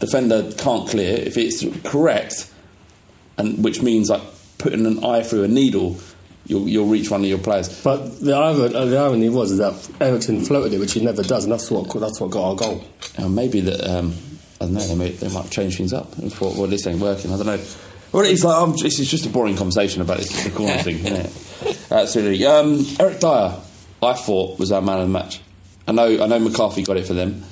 [0.00, 1.16] Defender can't clear.
[1.16, 2.50] If it's correct,
[3.36, 4.22] and which means like
[4.58, 5.98] putting an eye through a needle,
[6.46, 7.82] you'll, you'll reach one of your players.
[7.82, 11.52] But the irony, the irony was that Eriksen floated it, which he never does, and
[11.52, 12.84] that's what that's what got our goal.
[13.16, 14.14] Uh, maybe that um,
[14.60, 14.80] I don't know.
[14.80, 17.32] They, may, they might change things up and thought, well, this ain't working.
[17.32, 17.60] I don't know.
[18.12, 20.98] Well, it's like um, this is just a boring conversation about this the corner thing,
[20.98, 21.47] isn't it?
[21.90, 22.44] Absolutely.
[22.46, 23.56] Um, Eric Dier,
[24.02, 25.40] I thought was our man of the match.
[25.86, 27.44] I know, I know McArthur got it for them,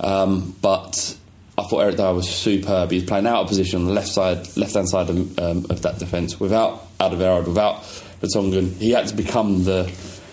[0.00, 1.16] um, but
[1.58, 2.90] I thought Eric Dier was superb.
[2.90, 5.66] He was playing out of position on the left side, left hand side of, um,
[5.70, 7.82] of that defence without Alderweireld, without
[8.20, 8.74] Vertonghen.
[8.76, 9.92] He had to become the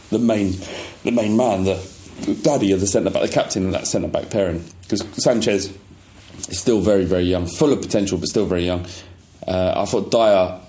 [0.10, 0.54] the main
[1.04, 1.82] the main man, the
[2.44, 4.64] daddy of the centre back, the captain of that centre back pairing.
[4.82, 5.76] Because Sanchez
[6.50, 8.86] is still very very young, full of potential, but still very young.
[9.48, 10.60] Uh, I thought Dier.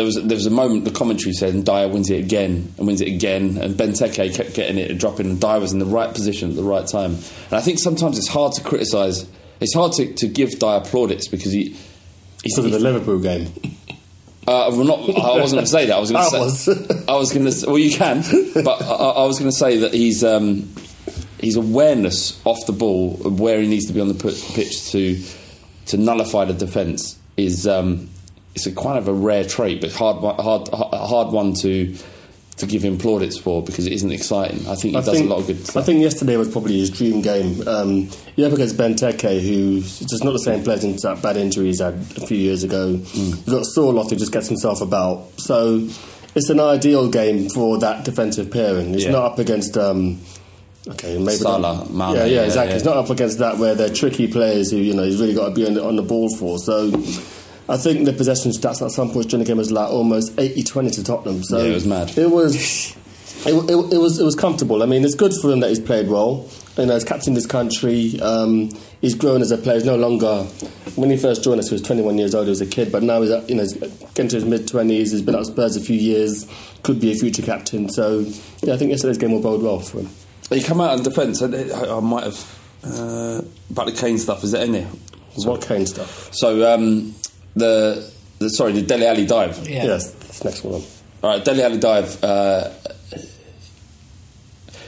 [0.00, 2.86] There was there was a moment the commentary said, and Dier wins it again and
[2.86, 5.84] wins it again, and Benteke kept getting it and dropping, and Dier was in the
[5.84, 7.16] right position at the right time.
[7.16, 9.28] And I think sometimes it's hard to criticise.
[9.60, 11.76] It's hard to, to give Dier plaudits because he.
[12.42, 13.52] He's, Because of the Liverpool game.
[14.48, 15.00] uh, well, not.
[15.00, 15.94] I wasn't going to say that.
[15.94, 16.70] I was going to say.
[16.72, 17.06] was.
[17.06, 17.66] I was going to.
[17.66, 18.22] Well, you can,
[18.64, 20.74] but I, I was going to say that he's um,
[21.42, 24.14] his awareness off the ball of where he needs to be on the
[24.54, 25.22] pitch to
[25.88, 28.08] to nullify the defence is um,
[28.54, 31.94] it's a kind of a rare trait, but hard hard a hard one to
[32.56, 34.58] to give him plaudits for because it isn't exciting.
[34.68, 35.82] I think he I does think, a lot of good stuff.
[35.82, 37.66] I think yesterday was probably his dream game.
[37.66, 41.66] Um, you're up against Benteke, who's just not the same player since that bad injury
[41.66, 42.96] he's had a few years ago.
[42.96, 43.28] Mm.
[43.30, 45.28] You've got Sorloth who just gets himself about.
[45.40, 45.88] So
[46.34, 48.94] it's an ideal game for that defensive pairing.
[48.94, 49.12] It's Yeah.
[49.12, 49.76] not up against.
[49.78, 50.18] Um,
[50.88, 51.86] Okay, maybe Salah.
[51.90, 52.70] Mane, yeah, yeah, yeah, exactly.
[52.70, 52.76] yeah.
[52.76, 55.50] It's not up against that where they're tricky players who you know he's really got
[55.50, 56.58] to be on the, on the ball for.
[56.58, 56.90] So,
[57.70, 60.94] I think the possession stats at some point during the game was like almost 80-20
[60.96, 61.44] to Tottenham.
[61.44, 62.18] So Yeah, it was mad.
[62.18, 62.96] It was.
[63.46, 64.82] It, it, it was it was comfortable.
[64.82, 66.46] I mean, it's good for him that he's played well.
[66.76, 68.20] You know, he's captained this country.
[68.20, 69.76] Um, he's grown as a player.
[69.76, 70.42] He's no longer.
[70.96, 72.46] When he first joined us, he was 21 years old.
[72.46, 73.74] He was a kid, but now he's you know he's
[74.14, 74.90] getting to his mid 20s.
[74.90, 76.46] He's been at Spurs a few years.
[76.82, 77.88] Could be a future captain.
[77.88, 78.26] So
[78.62, 80.10] yeah, I think yesterday's game will bode well for him.
[80.50, 81.40] He come out in defence.
[81.40, 84.44] I, I, I might have uh, about the Kane stuff.
[84.44, 84.88] Is that in there?
[85.36, 86.28] What Kane stuff?
[86.32, 87.14] So um,
[87.54, 89.68] the, the sorry, the Dele Alli dive.
[89.68, 89.84] Yeah.
[89.84, 90.82] Yes, this next one.
[91.22, 92.22] All right, Dele Alli dive.
[92.24, 92.70] Uh,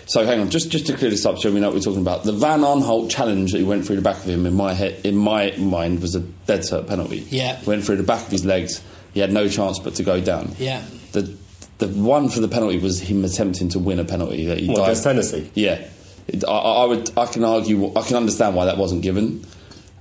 [0.07, 2.01] so hang on, just just to clear this up, so we know what we're talking
[2.03, 2.25] about.
[2.25, 5.01] The Van Aanholt challenge that he went through the back of him in my head,
[5.05, 7.27] in my mind, was a dead cert penalty.
[7.31, 7.63] Yeah.
[7.65, 8.83] went through the back of his legs.
[9.15, 10.55] He had no chance but to go down.
[10.59, 10.83] Yeah.
[11.13, 11.35] The
[11.79, 14.77] the one for the penalty was him attempting to win a penalty that he What,
[14.77, 14.89] dived.
[14.89, 15.51] against Hennessy?
[15.55, 15.87] Yeah,
[16.29, 17.11] It- I, I would.
[17.17, 17.93] I can argue.
[17.97, 19.45] I can understand why that wasn't given.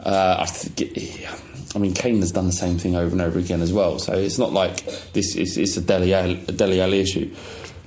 [0.03, 0.81] Uh, I think.
[0.97, 1.27] It,
[1.75, 3.99] I mean, Kane has done the same thing over and over again as well.
[3.99, 7.33] So it's not like this is it's a Dele Dele issue.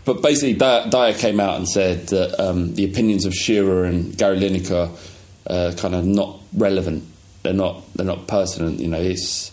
[0.05, 4.39] But basically, Dier came out and said that um, the opinions of Shearer and Gary
[4.39, 4.91] Lineker
[5.47, 7.05] are kind of not relevant.
[7.43, 7.83] They're not.
[7.95, 8.81] They're not pertinent.
[8.81, 9.53] You know, it's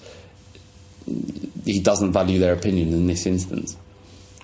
[1.66, 3.78] he doesn't value their opinion in this instance.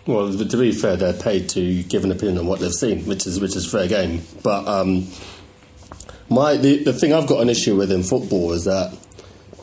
[0.05, 3.27] Well, to be fair, they're paid to give an opinion on what they've seen, which
[3.27, 4.21] is which is fair game.
[4.43, 5.07] But um,
[6.29, 8.97] my the, the thing I've got an issue with in football is that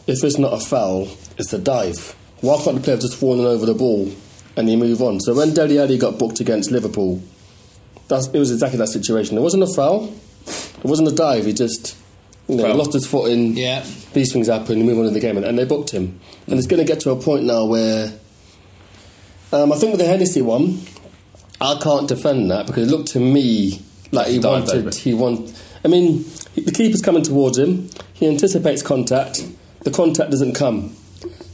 [0.07, 2.15] if it's not a foul, it's a dive.
[2.41, 4.13] Why can't the player have just fallen over the ball
[4.57, 5.21] and he move on?
[5.21, 7.23] So when Dele Alli got booked against Liverpool,
[8.09, 9.39] that's, it was exactly that situation.
[9.39, 10.15] It wasn't a foul,
[10.47, 11.47] it wasn't a dive.
[11.47, 11.97] He just
[12.49, 13.57] you know, lost his foot in.
[13.57, 13.85] Yeah.
[14.13, 14.79] These things happen.
[14.79, 16.21] You move on in the game, and, and they booked him.
[16.47, 18.13] And it's going to get to a point now where
[19.53, 20.81] um, I think with the Hennessy one,
[21.61, 23.81] I can't defend that because it looked to me
[24.13, 24.95] like he wanted.
[24.95, 25.59] He want.
[25.85, 27.89] I mean, the keeper's coming towards him.
[28.13, 29.47] He anticipates contact.
[29.85, 30.97] The contact doesn't come.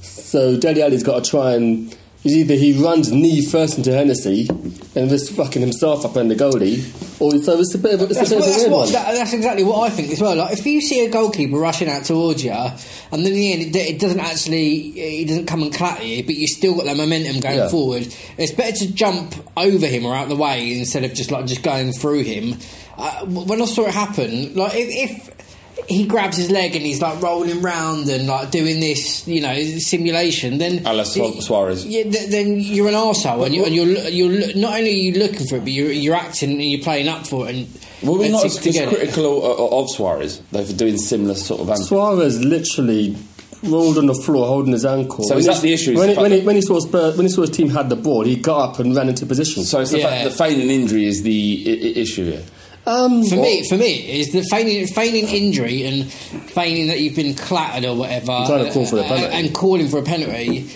[0.03, 1.95] So Dele Alli's got to try and.
[2.23, 6.35] He's either he runs knee first into Hennessy and just fucking himself up in the
[6.35, 6.81] goalie,
[7.19, 8.79] or so it's a bit of a, it's That's, a bit a that's, weird what,
[8.85, 8.93] one.
[8.93, 10.37] that, that's exactly what I think as well.
[10.37, 13.63] Like if you see a goalkeeper rushing out towards you, and then in the end
[13.75, 16.99] it, it doesn't actually, he doesn't come and clatter you, but you still got that
[16.99, 17.69] momentum going Yeah.
[17.71, 18.15] forward.
[18.37, 21.63] It's better to jump over him or out the way instead of just like just
[21.63, 22.59] going through him.
[22.99, 25.29] Uh, when I saw it happen, like if.
[25.31, 25.40] if
[25.89, 29.55] he grabs his leg and he's like rolling round and like doing this, you know,
[29.79, 31.85] simulation, then A Su- Suarez.
[31.87, 34.95] Yeah, th- then you're an arsehole and, you, and you're you're lo- not only are
[34.95, 37.55] you looking for it, but you're you're acting and you're playing up for it.
[37.57, 37.69] And
[38.03, 40.97] Were we and not to- as, to as critical of, of Suarez, though, for doing
[40.99, 41.89] similar sort of antics?
[41.89, 43.17] Suarez literally
[43.65, 45.23] rolled on the floor holding his ankle.
[45.25, 45.97] So When is he- that the issue?
[45.99, 47.89] When, the he, when, he, when he saw Spurs, when he saw his team had
[47.91, 49.65] the ball, he got up and ran into position.
[49.65, 50.09] So it's the Yeah.
[50.09, 52.43] fact that feigning injury is the I- I- issue here.
[52.87, 57.35] Um, For me, for me, is the feigning, feigning injury and feigning that you've been
[57.35, 59.35] clattered or whatever, trying to call for a uh, penalty.
[59.35, 60.71] and calling for a penalty.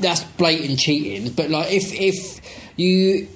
[0.00, 1.32] That's blatant cheating.
[1.32, 2.40] But like, if if
[2.76, 3.28] you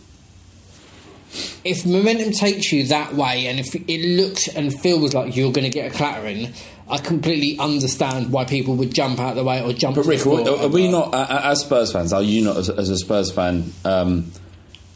[1.64, 5.64] if momentum takes you that way, and if it looks and feels like you're going
[5.64, 6.53] to get a clattering,
[6.88, 9.97] I completely understand why people would jump out of the way or jump.
[9.97, 12.90] But Rick, are, are we not, a- as Spurs fans, are you not, as, as
[12.90, 14.31] a Spurs fan, um,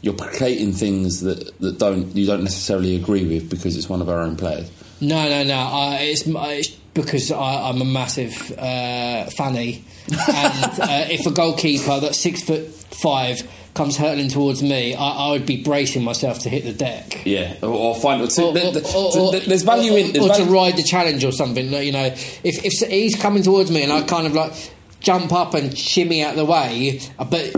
[0.01, 4.09] you're placating things that, that don't you don't necessarily agree with because it's one of
[4.09, 4.69] our own players?
[4.99, 5.57] No, no, no.
[5.59, 10.17] Uh, it's, it's because I, I'm a massive uh, fanny, and
[10.79, 15.45] uh, if a goalkeeper that's six foot five comes hurtling towards me, I, I would
[15.45, 17.25] be bracing myself to hit the deck.
[17.25, 18.21] Yeah, or, or find.
[18.21, 20.11] Or, th- or- th- or- th- th- there's value in.
[20.13, 21.71] There's or to ride the challenge or something.
[21.71, 24.51] like, You know, if if he's coming towards me and I kind of like
[24.99, 27.51] jump up and shimmy out of the way, uh, but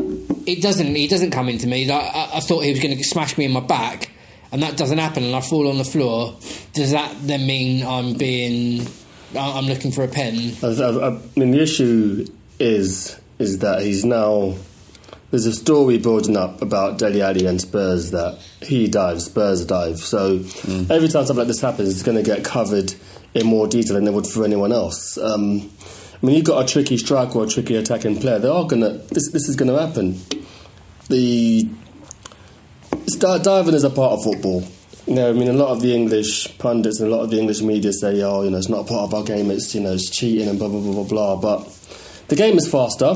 [0.48, 0.96] it doesn't.
[0.96, 1.86] He doesn't come into me.
[1.88, 4.12] Like, I, I thought he was going to smash me in my back,
[4.52, 6.36] and that doesn't happen, and I fall on the floor.
[6.74, 8.88] Does that then mean I'm being?
[9.36, 10.54] I- I'm looking for a pen.
[10.62, 12.26] I, I, I mean, the issue
[12.60, 14.56] is is that he's now.
[15.32, 19.98] There's a story building up about Dele Alli and Spurs that he dives, Spurs dive.
[19.98, 20.36] So
[20.92, 22.94] every time something like this happens, it's going to get covered
[23.34, 25.18] in more detail than it would for anyone else.
[25.18, 25.72] Um,
[26.24, 28.40] I mean, you've got a tricky striker or a tricky attacking player.
[28.40, 28.92] They are to.
[29.12, 30.18] This, this is to happen.
[31.10, 31.68] The
[33.20, 34.64] diving is a part of football.
[35.06, 37.38] You know, I mean, a lot of the English pundits and a lot of the
[37.38, 39.52] English media say, "Oh, you know, it's not a part of our game.
[39.52, 41.68] It's you know, it's cheating and blah blah blah blah blah." But
[42.30, 43.14] the game is faster,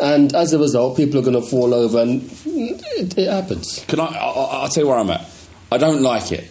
[0.00, 3.84] and as a result, people are going to fall over, and it, it happens.
[3.86, 4.62] Can I, I?
[4.62, 5.24] I'll tell you where I'm at.
[5.70, 6.50] I don't like it.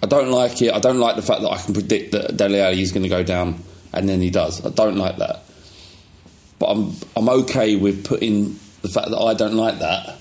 [0.00, 0.72] I don't like it.
[0.72, 3.24] I don't like the fact that I can predict that Dele is going to go
[3.24, 3.60] down,
[3.92, 4.64] and then he does.
[4.64, 5.42] I don't like that.
[6.58, 10.16] But I'm I'm okay with putting the fact that I don't like that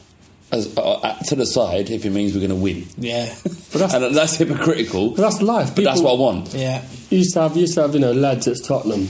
[0.51, 2.85] as uh, uh, to the side if it means we're going to win.
[2.97, 5.11] Yeah, But that's, and that's hypocritical.
[5.11, 5.75] but that's life.
[5.75, 6.53] but that's what I want.
[6.53, 6.83] yeah.
[7.09, 9.09] You used to have, used to have, you know, lads at Tottenham.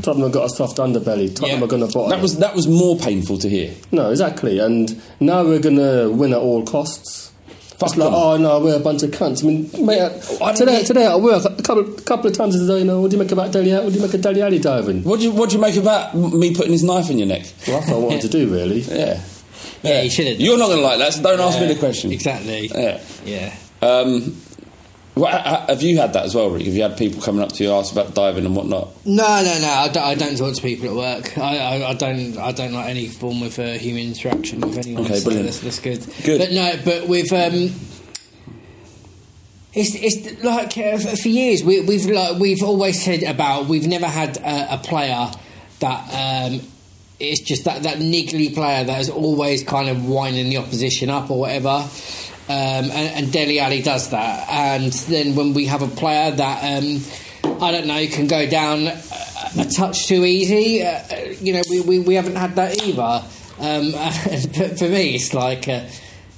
[0.00, 1.28] Tottenham have got a soft underbelly.
[1.34, 1.64] Tottenham Yeah.
[1.64, 2.10] are going to bottom.
[2.10, 3.74] That was that was more painful to hear.
[3.90, 4.58] No, exactly.
[4.58, 7.31] And now we're going to win at all costs.
[7.82, 9.42] Fuck it's like, oh no, we're a bunch of cunts.
[9.42, 10.00] I mean, mate,
[10.42, 13.00] I today, need- today at work, a couple, couple of times, I said, you know,
[13.00, 13.72] what do you make about Dele?
[13.84, 15.02] What do you make of Dele Alli diving?
[15.04, 17.44] What do you what do you make about me putting his knife in your neck?
[17.66, 18.80] Well, that's what I wanted to do, really.
[18.80, 19.20] Yeah.
[19.82, 20.40] Yeah, you should have.
[20.40, 22.12] You're not going to like that, so don't ask me the question.
[22.12, 22.68] Exactly.
[22.68, 23.00] Yeah.
[23.24, 23.54] Yeah.
[23.82, 24.40] Um,
[25.16, 26.64] ha- have you had that as well, Rick?
[26.64, 28.88] Have you had people coming up to you ask about diving and whatnot?
[29.04, 29.68] No, no, no.
[29.68, 31.38] I don't, I don't talk to people at work.
[31.38, 32.36] I, I, I don't.
[32.38, 35.04] I don't like any form of uh, human interaction with anyone.
[35.04, 35.46] Okay, so brilliant.
[35.46, 36.06] That's, that's good.
[36.24, 36.38] Good.
[36.38, 37.74] But no, but with um,
[39.74, 44.06] it's it's like uh, for years we, we've like we've always said about we've never
[44.06, 45.30] had a, a player
[45.80, 46.60] that um,
[47.18, 51.30] it's just that that niggly player that is always kind of winding the opposition up
[51.30, 51.86] or whatever.
[52.48, 56.82] Um, and, and Dele Alli does that, and then when we have a player that
[56.82, 57.00] um,
[57.62, 59.00] I don't know can go down a,
[59.58, 61.00] a touch too easy, uh,
[61.40, 63.24] you know, we, we, we haven't had that either.
[63.60, 63.94] Um,
[64.30, 65.84] and for, me, it's like uh,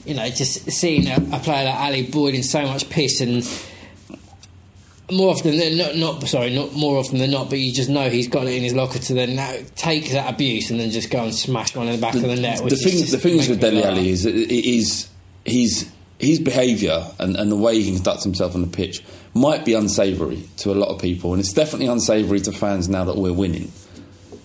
[0.05, 3.43] you know, just seeing a, a player like Alli boiling so much piss and
[5.11, 8.09] more often than not, not sorry, not more often than not, but you just know
[8.09, 11.11] he's got it in his locker to then now take that abuse and then just
[11.11, 12.63] go and smash one in the back of the net.
[12.63, 13.85] The thing, is the thing is with Dele.
[13.85, 15.09] Alli is is
[15.45, 19.03] he's his behaviour and, and the way he conducts himself on the pitch
[19.35, 23.05] might be unsavoury to a lot of people, and it's definitely unsavoury to fans now
[23.05, 23.73] that we're winning.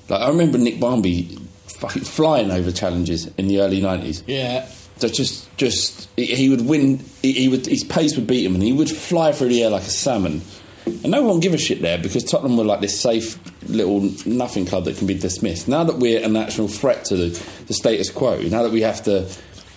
[0.09, 4.23] Like I remember Nick Barmby fucking flying over challenges in the early nineties.
[4.27, 4.67] Yeah.
[4.97, 6.99] So just, just he- would win.
[7.21, 9.69] He, he would his pace would beat him, and he would fly through the air
[9.69, 10.41] like a salmon.
[10.85, 13.37] And no one would give a shit there because Tottenham were like this safe
[13.69, 15.67] little nothing club that can be dismissed.
[15.67, 19.03] Now that we're a national threat to the, the status quo, now that we have
[19.03, 19.29] to,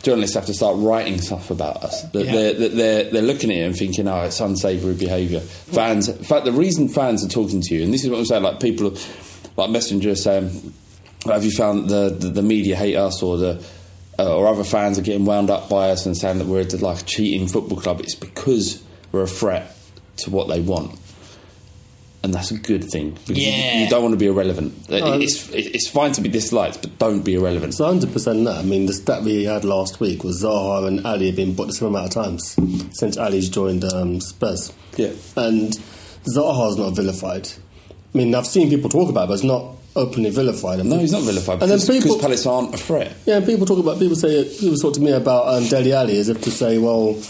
[0.02, 2.02] journalists have to start writing stuff about us.
[2.10, 2.32] That Yeah.
[2.32, 5.40] they're, they're they're looking at it and thinking, oh, it's unsavoury behaviour.
[5.40, 8.26] Fans, in fact, the reason fans are talking to you, and this is what I'm
[8.26, 8.94] saying, like people,
[9.56, 10.74] like messengers saying,
[11.26, 13.64] have you found the, the, the media hate us or the
[14.18, 17.00] uh, or other fans are getting wound up by us and saying that we're like
[17.00, 18.00] a cheating football club?
[18.00, 19.74] It's because we're a threat
[20.18, 20.98] to what they want.
[22.24, 23.82] And that's a good thing because you- Yeah.
[23.82, 24.88] you, don't want to be irrelevant.
[24.88, 27.72] No, it's, it's fine to be disliked, but don't be irrelevant.
[27.72, 28.58] It's 100% that.
[28.58, 31.66] I mean, the stat we had last week was Zaha and Alli have been bought
[31.66, 32.56] the same amount of times
[32.92, 34.72] since Alli's joined um, Spurs.
[34.96, 35.10] Yeah.
[35.36, 35.72] And
[36.32, 37.48] Zaha's not vilified.
[38.14, 40.78] I mean, I've seen people talk about it, but it's not openly vilified.
[40.78, 43.14] And No, he's not vilified And then because, people- because Palace aren't a threat.
[43.26, 46.18] Yeah, and people talk about people say people talk to me about um, Dele Alli
[46.18, 47.20] as if to say, "Well,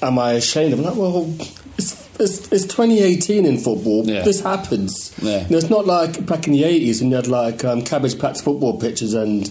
[0.00, 1.28] am I ashamed?" I'm like, "Well,
[1.76, 4.04] it's it's, it's 2018 in football.
[4.06, 4.22] Yeah.
[4.22, 5.14] This happens.
[5.22, 5.44] Yeah.
[5.44, 8.18] You know, it's not like back in the 80s when you had like um, cabbage
[8.18, 9.50] patch football pitches and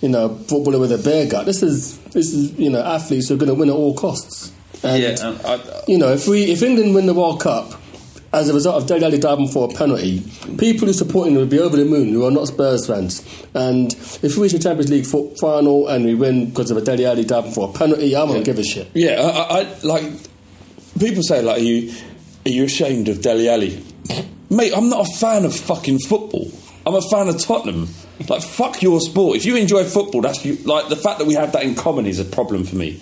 [0.00, 1.46] you know footballer with a bear gut.
[1.46, 4.52] This is this is you know athletes who are going to win at all costs.
[4.82, 7.80] And, yeah, and I, you know, if we if England win the World Cup
[8.32, 10.22] as a result of Dele Alli diving for a penalty,
[10.58, 13.20] people who support England would be over the moon who are not Spurs fans.
[13.54, 13.92] And
[14.22, 15.06] if we reach the Champions League
[15.40, 18.44] final and we win because of a Dele Alli diving for a penalty, I won't
[18.44, 18.88] give a shit.
[18.94, 20.27] Yeah, I, I, I like
[20.98, 21.92] people say like, are you
[22.46, 23.84] are you ashamed of Dele Alli?
[24.50, 26.50] Mate, I'm not a fan of fucking football.
[26.86, 27.88] I'm a fan of Tottenham.
[28.28, 29.36] Like fuck your sport.
[29.36, 32.06] If you enjoy football, that's you, like the fact that we have that in common
[32.06, 33.00] is a problem for me.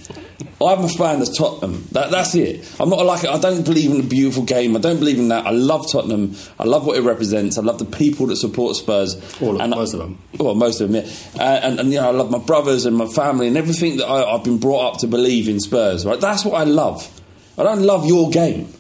[0.61, 1.87] I'm a fan of Tottenham.
[1.93, 2.69] That, that's it.
[2.81, 4.75] I'm not like I don't believe in a beautiful game.
[4.77, 5.47] I don't believe in that.
[5.47, 6.35] I love Tottenham.
[6.59, 7.57] I love what it represents.
[7.59, 9.15] I love the people that support Spurs.
[9.41, 10.19] All of- And I- most of them.
[10.39, 11.11] well, most of them, yeah.
[11.39, 14.07] Uh, and, and, you know, I love my brothers and my family and everything that
[14.07, 16.21] I, I've been brought up to believe in Spurs, right?
[16.21, 17.09] That's what I love.
[17.59, 18.73] I don't love your game.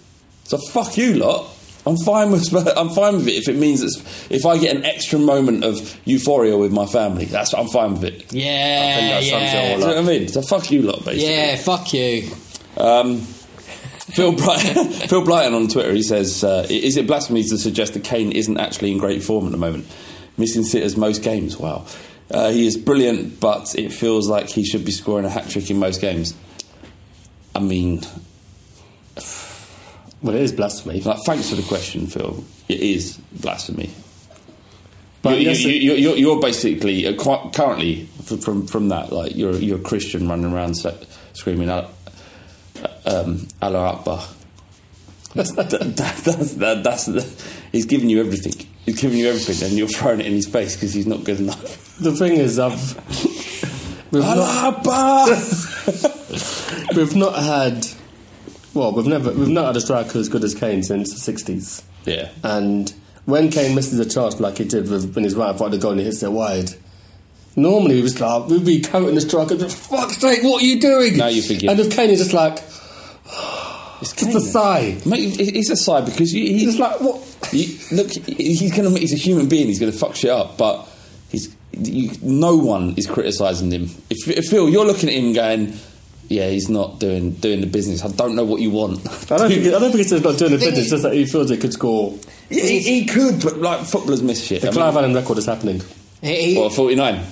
[0.44, 1.52] So fuck you lot.
[1.86, 3.96] I'm fine with I'm fine with it if it means it's,
[4.30, 7.26] if I get an extra moment of euphoria with my family.
[7.26, 8.32] That's I'm fine with it.
[8.32, 9.60] Yeah, that sums it yeah.
[9.60, 10.28] all you know what I mean?
[10.28, 11.30] So fuck you lot, basically.
[11.30, 12.30] Yeah, fuck you.
[12.76, 13.20] Um,
[14.16, 18.04] Phil, Brighton, Phil Blyton on Twitter, he says, uh, Is it blasphemy to suggest that
[18.04, 19.86] Kane isn't actually in great form at the moment?
[20.36, 21.56] Missing sitters most games.
[21.56, 21.86] Wow.
[22.30, 25.70] Uh, he is brilliant, but it feels like he should be scoring a hat trick
[25.70, 26.34] in most games.
[27.54, 28.02] I mean,
[30.22, 31.00] Well, it is blasphemy.
[31.02, 32.42] like, thanks for the question, Phil.
[32.68, 33.90] It is blasphemy.
[35.22, 37.14] But you, yes, you, it- you, you're, you're basically uh,
[37.52, 40.76] currently from, from from that like you're you're a Christian running around
[41.32, 41.90] screaming out
[43.04, 44.24] um, Allah Akbar.
[45.34, 47.06] That's, that, that, that's, that, that's
[47.72, 48.66] he's giving you everything.
[48.84, 51.40] He's giving you everything, and you're throwing it in his face because he's not good
[51.40, 51.82] enough.
[51.96, 52.78] The thing is, I've
[54.12, 55.28] we've not, Allah Akbar.
[56.94, 57.86] we've not had
[58.76, 61.82] well, we've never we've not had a striker as good as Kane since the '60s.
[62.04, 62.92] yeah, And
[63.24, 65.92] when Kane misses a chance like he did with, when he's right of the goal
[65.92, 66.70] and he hits it wide,
[67.56, 70.78] normally we would like, we'd be counting the striker, for fuck's sake, what are you
[70.78, 71.16] doing?
[71.16, 71.70] Now you forgive.
[71.70, 72.54] And if Kane is just like,
[74.00, 74.98] it's just a sigh.
[75.04, 77.22] Mate, it's a side because you, He's he's like, what?
[77.52, 78.90] You, look, he's gonna.
[78.98, 79.68] He's a human being.
[79.68, 80.58] He's gonna fuck shit up.
[80.58, 80.86] But
[81.30, 81.54] he's.
[81.72, 83.90] You, no one is criticising him.
[84.10, 85.74] If, if Phil, you're looking at him going,
[86.28, 88.98] "Yeah, he's not doing doing the business." I don't know what you want.
[89.30, 91.02] I don't, think, I don't think it's just not doing the Thing business, is- just
[91.04, 92.14] that he feels he could score.
[92.50, 94.62] Yeah, he, he could, but like footballers miss shit.
[94.62, 95.82] The I Clive mean, Allen record is happening.
[96.22, 97.24] He- he- what, 49?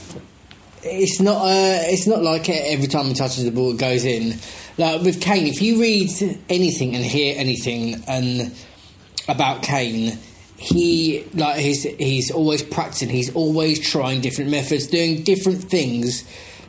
[0.87, 4.38] it's not uh, it's not like every time he touches the ball it goes in.
[4.76, 6.11] Like with Kane, if you read
[6.48, 8.52] anything and hear anything and
[9.28, 10.18] about Kane,
[10.59, 13.09] he like he's he's always practicing.
[13.09, 16.24] He's always trying different methods, doing different things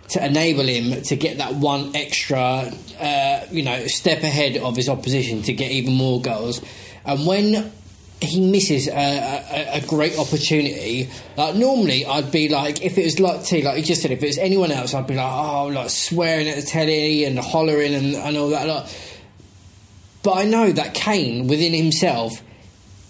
[0.10, 4.88] to enable him to get that one extra, uh, you know, step ahead of his
[4.88, 6.62] opposition to get even more goals.
[7.06, 7.72] And when
[8.22, 11.10] he misses a, a, a great opportunity.
[11.38, 14.24] Like normally, I'd be like, if it was like T, like you just said, if
[14.24, 17.94] it was anyone else, I'd be like, oh, like swearing at the telly and hollering
[17.94, 18.68] and, and all that.
[18.68, 18.86] Like.
[20.24, 22.42] But I know that Kane, within himself,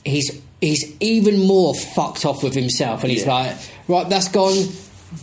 [0.03, 3.55] he's he's even more fucked off with himself, and he's like,
[3.87, 4.67] right, that's gone.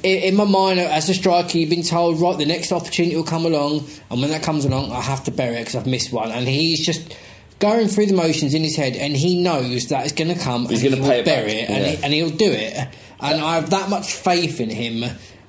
[0.02, 3.24] In, in my mind, as a striker, you've been told, right, the next opportunity will
[3.24, 6.12] come along, and when that comes along, I have to bury it because I've missed
[6.12, 7.16] one, and he's just
[7.58, 10.66] going through the motions in his head, and he knows that it's going to come,
[10.66, 11.90] He's gonna he pay it bury back, it, and, yeah.
[11.90, 12.74] he, and he'll do it,
[13.20, 15.04] and I have that much faith in him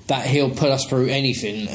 [0.06, 1.68] that he'll put us through anything.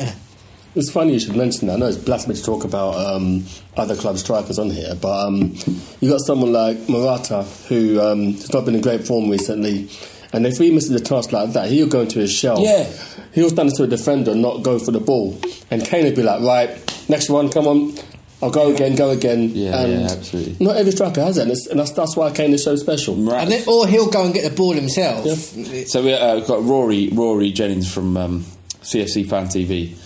[0.76, 1.74] It's funny you should mention that.
[1.74, 3.43] I know it's blasphemy to talk about um,
[3.76, 5.56] other club strikers on here, but um,
[6.00, 9.89] you got someone like Morata who um, has not been in great form recently.
[10.32, 12.62] And if he misses a task like that, he'll go into his shell.
[12.62, 12.89] Yeah.
[13.34, 15.39] He'll stand to a defender and not go for the ball.
[15.72, 17.96] And Kane would be like, right, next one, come on.
[18.42, 19.50] I'll go again, go again.
[19.54, 20.65] Yeah, and yeah, absolutely.
[20.65, 23.15] Not every striker has that, and, it's, and that's, that's why Kane is so special.
[23.15, 23.42] Right.
[23.42, 25.26] And then, or he'll go and get the ball himself.
[25.26, 28.46] So we, uh, we've got Rory Rory Jennings from um,
[28.82, 29.98] CFC Fan TV,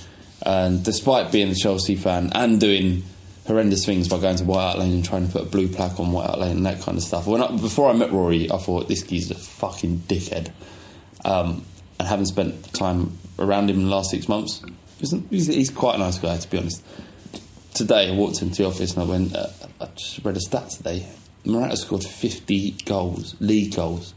[0.43, 3.03] and despite being a Chelsea fan and doing
[3.45, 5.99] horrendous things by going to White Hart Lane and trying to put a blue plaque
[5.99, 7.27] on White Hart Lane and that kind of stuff.
[7.27, 10.51] When I, before I met Rory, I thought this geezer's a fucking dickhead,
[11.25, 11.65] um,
[11.99, 14.61] and having spent time around him in the last six months,
[14.99, 16.83] he's, he's quite a nice guy to be honest.
[17.73, 19.47] Today I walked into the office and I went, uh,
[19.81, 21.07] I just read a stat today.
[21.45, 24.13] Morata scored 50 goals, league goals.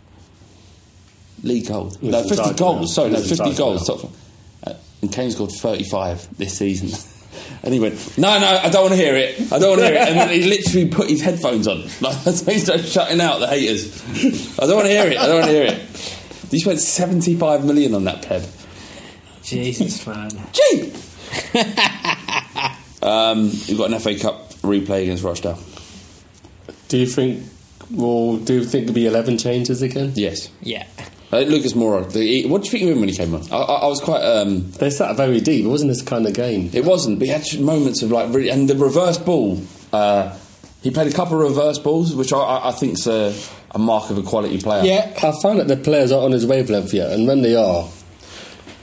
[1.43, 2.01] League goals.
[2.01, 2.81] No, 50 goals.
[2.81, 2.87] now.
[2.87, 3.89] Sorry, no, 50 goals.
[3.89, 3.95] now.
[3.97, 4.11] Top,
[4.67, 7.13] uh, and Kane scored 35 this season.
[7.63, 9.53] And he went, no, no, I don't want to hear it.
[9.53, 10.09] I don't want to hear it.
[10.09, 11.85] And then he literally put his headphones on.
[12.01, 14.03] Like, that's how he started shutting out the haters.
[14.59, 15.19] I don't want to hear it.
[15.19, 15.81] I don't want to hear it.
[16.51, 18.49] He spent 75 million on that ped.
[19.43, 20.31] Jesus, man.
[20.53, 20.93] Gee!
[23.03, 25.59] um, you've got an FA Cup replay against Rochdale.
[26.89, 27.45] Do you think?
[27.91, 30.13] Well, do you think there'll be eleven changes again?
[30.15, 30.51] Yes.
[30.61, 30.87] Yeah.
[31.37, 32.11] Uh, Lucas Moura.
[32.13, 33.43] The, what did you think of him when he came on?
[33.53, 34.23] I, I, I was quite.
[34.23, 35.65] Um, They sat very deep.
[35.65, 36.71] It wasn't this kind of game.
[36.73, 38.49] it wasn't, but he had moments of like really.
[38.51, 39.61] And the reverse ball.
[39.93, 40.37] Uh,
[40.83, 43.35] he played a couple of reverse balls, which I, I, I think's a,
[43.73, 44.85] a mark of a quality player.
[44.85, 45.13] Yeah.
[45.21, 47.89] I find that the players aren't on his wavelength yet, and when they are,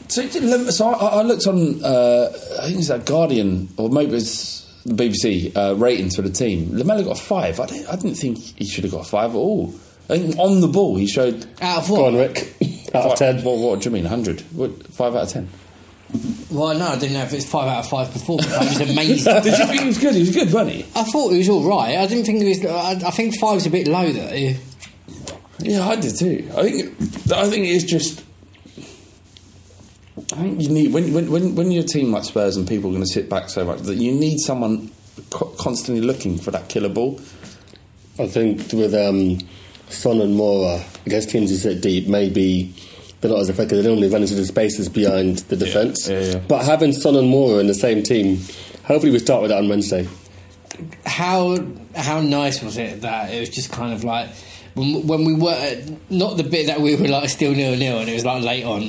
[0.09, 2.29] So, so I, I looked on, uh,
[2.61, 6.75] I think it's that Guardian, or maybe it's the BBC, uh, ratings for the team.
[6.77, 7.59] Lamela got a five.
[7.59, 9.73] I didn't, I didn't think he should have got a five at all.
[10.09, 11.45] I think on the ball, he showed.
[11.61, 12.29] Out of go on, what?
[12.29, 12.55] Rick.
[12.95, 13.43] Out of ten.
[13.43, 14.41] What, what do you mean, 100?
[14.51, 15.49] What, five out of ten?
[16.51, 18.51] Well, no, I didn't know if it's five out of five performance.
[18.51, 19.33] It was amazing.
[19.41, 20.13] Did you think he was good?
[20.13, 20.85] He was good, wasn't he?
[20.95, 21.97] I thought he was all right.
[21.97, 22.63] I didn't think he was.
[22.63, 24.53] I, I think five's a bit low though.
[25.59, 26.47] Yeah, I did too.
[26.55, 28.23] I think I think it's just.
[30.33, 32.91] I think you need when when when, when you're a team like Spurs and people
[32.91, 34.91] are going to sit back so much that you need someone
[35.31, 37.19] co- constantly looking for that killer ball.
[38.19, 39.39] I think with um,
[39.93, 42.73] Son and Moura against teams who sit deep, maybe
[43.21, 43.77] they're not as effective.
[43.77, 46.07] They don't really run into the spaces behind the defence.
[46.09, 46.39] yeah, yeah.
[46.47, 48.37] But having Son and Moura in the same team,
[48.85, 50.07] hopefully we start with that on Wednesday.
[51.05, 51.57] How
[51.95, 54.29] how nice was it that it was just kind of like
[54.73, 58.09] when, when we were not the bit that we were like still nil nil and
[58.09, 58.81] it was like late on,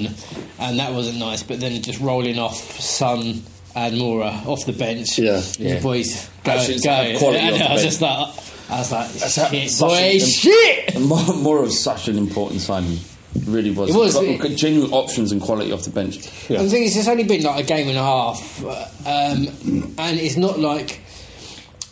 [0.59, 1.43] and that wasn't nice.
[1.43, 3.43] But then just rolling off Son
[3.77, 5.19] and Moura off the bench.
[5.19, 5.41] Yeah.
[5.59, 7.19] the boys go Actually, go.
[7.19, 7.93] quality and off the I was bench.
[7.93, 8.35] just like.
[8.71, 11.01] I was like, That's how- shit, such boy, an- shit!
[11.01, 12.99] More, more of such an important sign.
[13.47, 13.91] Really was.
[13.91, 14.15] It was.
[14.15, 16.19] Got genuine options and quality off the bench.
[16.49, 16.59] Yeah.
[16.61, 20.19] And the thing is, it's only been like a game and a half, um, and
[20.21, 21.01] it's not like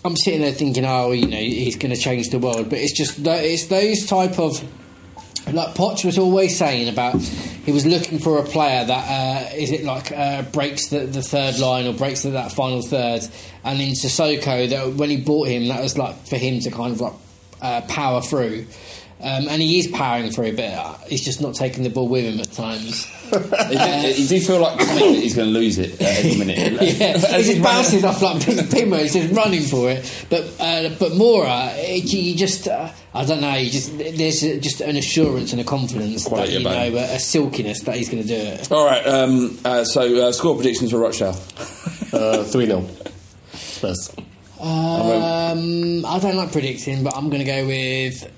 [0.05, 2.70] I'm sitting there thinking, oh, you know, he's going to change the world.
[2.70, 4.62] But it's just tho- it's those type of
[5.51, 9.70] like Potts was always saying about he was looking for a player that uh, is
[9.72, 13.22] it like uh, breaks the, the third line or breaks the, that final third,
[13.64, 16.93] and in Sissoko that when he bought him, that was like for him to kind
[16.93, 17.12] of like
[17.61, 18.66] uh, power through.
[19.20, 22.24] Um, and he is powering through, but uh, he's just not taking the ball with
[22.24, 23.05] him at times.
[23.05, 26.59] He did, he did feel like he's going to lose it at any minute.
[26.99, 28.99] yeah, he he's just bounces running- off like Pim- Pimo.
[29.01, 30.26] He's just running for it.
[30.28, 33.55] But uh, but Moura, it, you just uh, I don't know.
[33.55, 37.17] You just there's just an assurance and a confidence Quality that you about know a,
[37.17, 38.73] a silkiness that he's going to do it.
[38.73, 39.07] All right.
[39.07, 41.37] Um, uh, so uh, score predictions for Rochdale.
[42.13, 42.87] Uh, 3 0.
[43.53, 44.15] Spurs.
[44.61, 48.31] Um, I don't like predicting, but I'm going to go with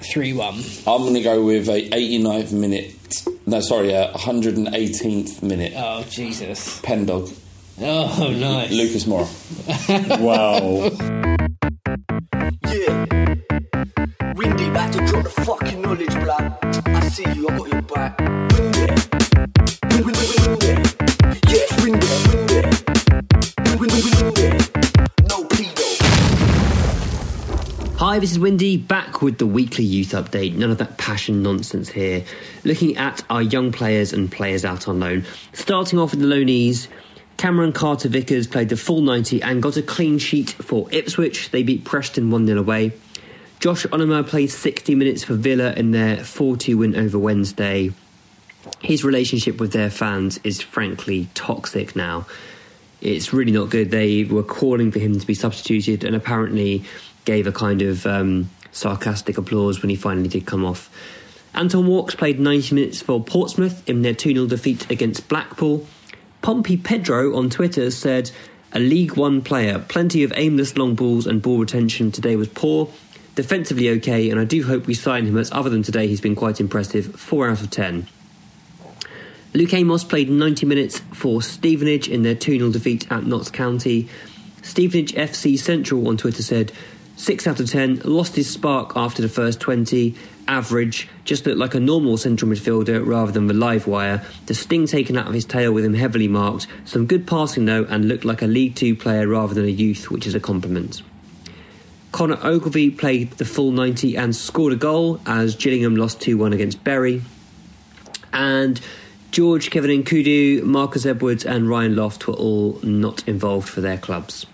[0.00, 0.62] three one.
[0.86, 3.24] I'm going to go with a 89th minute.
[3.46, 5.74] No, sorry, a 118th minute.
[5.76, 6.80] Oh Jesus!
[6.80, 7.28] Pen dog.
[7.80, 8.72] Oh nice.
[8.72, 9.28] Lucas Moura.
[10.20, 11.28] Wow.
[15.94, 16.14] knowledge.
[16.86, 18.20] I see you, I got your back.
[25.28, 25.98] No pedo.
[27.98, 30.54] Hi, this is Windy, back with the weekly youth update.
[30.56, 32.24] None of that passion nonsense here.
[32.64, 35.24] Looking at our young players and players out on loan.
[35.52, 36.88] Starting off with the loanees,
[37.36, 41.50] Cameron Carter Vickers played the full 90 and got a clean sheet for Ipswich.
[41.50, 42.92] They beat Preston 1 0 away.
[43.62, 47.92] Josh Onomah played 60 minutes for Villa in their 4 2 win over Wednesday.
[48.80, 52.26] His relationship with their fans is frankly toxic now
[53.02, 53.90] it's really not good.
[53.90, 56.84] They were calling for him to be substituted and apparently
[57.24, 60.88] gave a kind of um, sarcastic applause when he finally did come off.
[61.54, 65.86] Anton Walkes played 90 minutes for Portsmouth in their 2 0 defeat against Blackpool.
[66.40, 68.30] Pompey Pedro on Twitter said,
[68.72, 72.88] A League One player, plenty of aimless long balls and ball retention today was poor.
[73.34, 76.36] Defensively okay, and I do hope we sign him as other than today he's been
[76.36, 77.14] quite impressive.
[77.18, 78.06] 4 out of 10.
[79.54, 84.08] Luke Amos played 90 minutes for Stevenage in their 2 0 defeat at Notts County.
[84.62, 86.72] Stevenage FC Central on Twitter said,
[87.16, 90.14] 6 out of 10, lost his spark after the first 20,
[90.46, 94.24] average, just looked like a normal central midfielder rather than the live wire.
[94.46, 97.84] The sting taken out of his tail with him heavily marked, some good passing though,
[97.84, 101.02] and looked like a League Two player rather than a youth, which is a compliment.
[102.12, 106.52] Connor Ogilvie played the full 90 and scored a goal as Gillingham lost 2 1
[106.52, 107.22] against Bury.
[108.32, 108.80] And
[109.30, 114.46] George, Kevin Nkoudou, Marcus Edwards, and Ryan Loft were all not involved for their clubs.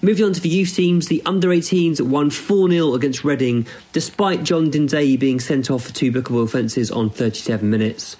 [0.00, 4.44] Moving on to the youth teams, the under 18s won 4 0 against Reading, despite
[4.44, 8.16] John Dinzeyi being sent off for two bookable offences on 37 minutes.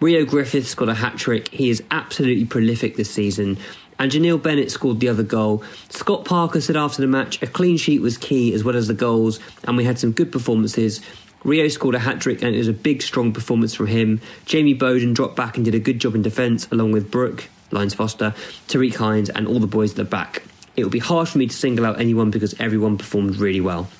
[0.00, 1.48] Rio Griffiths got a hat trick.
[1.48, 3.58] He is absolutely prolific this season.
[4.00, 5.62] And J'Neil Bennett scored the other goal.
[5.90, 8.94] Scott Parker said after the match, a clean sheet was key as well as the
[8.94, 11.02] goals, and we had some good performances.
[11.44, 14.22] Rio scored a hat trick, and it was a big, strong performance from him.
[14.46, 17.92] Jamie Bowden dropped back and did a good job in defence, along with Brooklyn, Lyons
[17.92, 18.34] Foster,
[18.68, 20.44] Tariq Hinds, and all the boys at the back.
[20.76, 23.90] It would be hard for me to single out anyone because everyone performed really well.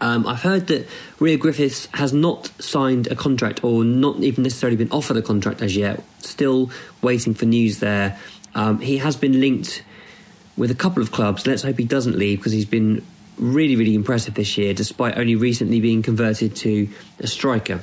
[0.00, 0.88] Um, I've heard that
[1.18, 5.60] Rio Griffiths has not signed a contract or not even necessarily been offered a contract
[5.60, 6.04] as yet.
[6.18, 6.70] Still
[7.02, 8.18] waiting for news there.
[8.54, 9.82] Um, he has been linked
[10.56, 11.46] with a couple of clubs.
[11.46, 13.04] Let's hope he doesn't leave because he's been
[13.38, 16.88] really, really impressive this year, despite only recently being converted to
[17.18, 17.82] a striker.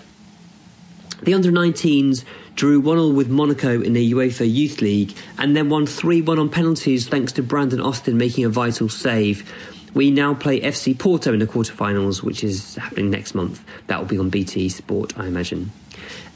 [1.23, 2.23] The under 19s
[2.55, 6.39] drew 1 0 with Monaco in the UEFA Youth League and then won 3 1
[6.39, 9.51] on penalties thanks to Brandon Austin making a vital save.
[9.93, 13.63] We now play FC Porto in the quarterfinals, which is happening next month.
[13.87, 15.71] That will be on BT Sport, I imagine.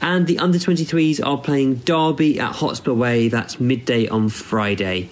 [0.04, 3.28] And the under 23s are playing Derby at Hotspur Way.
[3.28, 5.08] That's midday on Friday.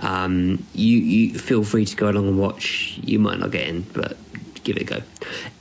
[0.00, 3.00] Um, you, you feel free to go along and watch.
[3.02, 4.18] You might not get in, but
[4.62, 5.02] give it a go.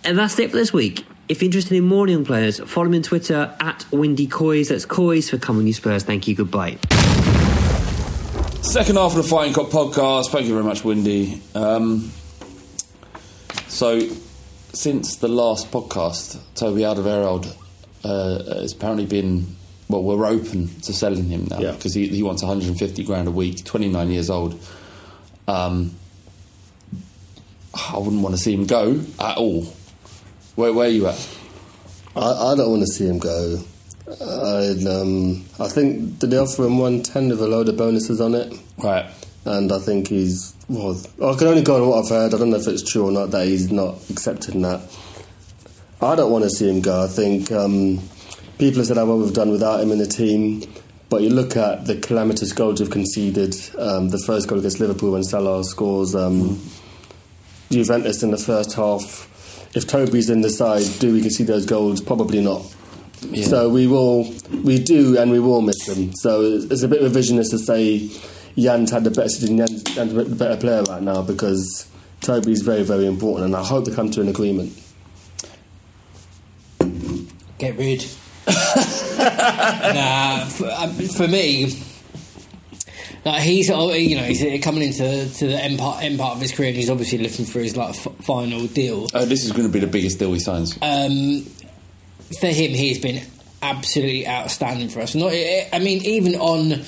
[0.04, 1.06] And that's it for this week.
[1.30, 4.68] If you're interested in more young players, follow me on Twitter at Windy Coys.
[4.68, 6.04] That's Coys for Coming You Spurs.
[6.04, 6.36] Thank you.
[6.36, 6.78] Goodbye.
[8.64, 10.30] Second half of the Fighting Cock podcast.
[10.30, 11.42] Thank you very much, Windy.
[11.56, 12.12] Um,
[13.70, 14.02] so,
[14.74, 17.63] since the last podcast, Toby Alderweireld
[18.04, 19.56] uh, has apparently been.
[19.90, 21.72] Well, we're open to selling him now Yeah.
[21.74, 23.64] because he, he wants 150 grand a week.
[23.66, 24.60] 29 years old.
[25.48, 25.94] Um,
[27.74, 29.64] I wouldn't want to see him go at all.
[30.56, 31.38] Where, where are you at?
[32.16, 33.60] I, I don't want to see him go.
[34.08, 38.20] I'd, um, I think did they offer him one ten with a load of bonuses
[38.22, 39.06] on it, Right.
[39.46, 41.00] and I think he's well.
[41.24, 42.34] I can only go on what I've heard.
[42.34, 44.82] I don't know if it's true or not that he's not accepting that.
[46.02, 47.04] I don't want to see him go.
[47.04, 48.02] I think um,
[48.58, 50.64] people have said how well we've done without him in the team,
[51.10, 53.56] but you look at the calamitous goals we've conceded.
[53.78, 56.16] Um, the first goal against Liverpool when Salah scores.
[56.16, 56.60] Um,
[57.74, 59.30] Juventus in the first half.
[59.76, 62.02] If Toby's in the side, do we concede those goals?
[62.02, 62.64] Probably not.
[63.24, 63.46] Yeah.
[63.46, 64.32] So we will,
[64.64, 66.14] we do, and we will miss him.
[66.14, 68.10] So it's a bit revisionist to say
[68.56, 71.88] Jan's had the better season, Jan's, Jan's the better player right now because
[72.22, 74.80] Toby's very, very important, and I hope they come to an agreement.
[77.64, 78.06] Get rid.
[79.96, 81.82] nah, for, um, for me,
[83.24, 86.42] like he's uh, you know he's coming into to the end part, end part of
[86.42, 89.08] his career, and he's obviously looking for his like f- final deal.
[89.14, 90.78] Oh, this is going to be the biggest deal he signs.
[90.82, 91.44] Um,
[92.42, 93.24] for him, he's been
[93.62, 95.16] absolutely outstanding for us.
[95.16, 96.84] Not, I mean, even on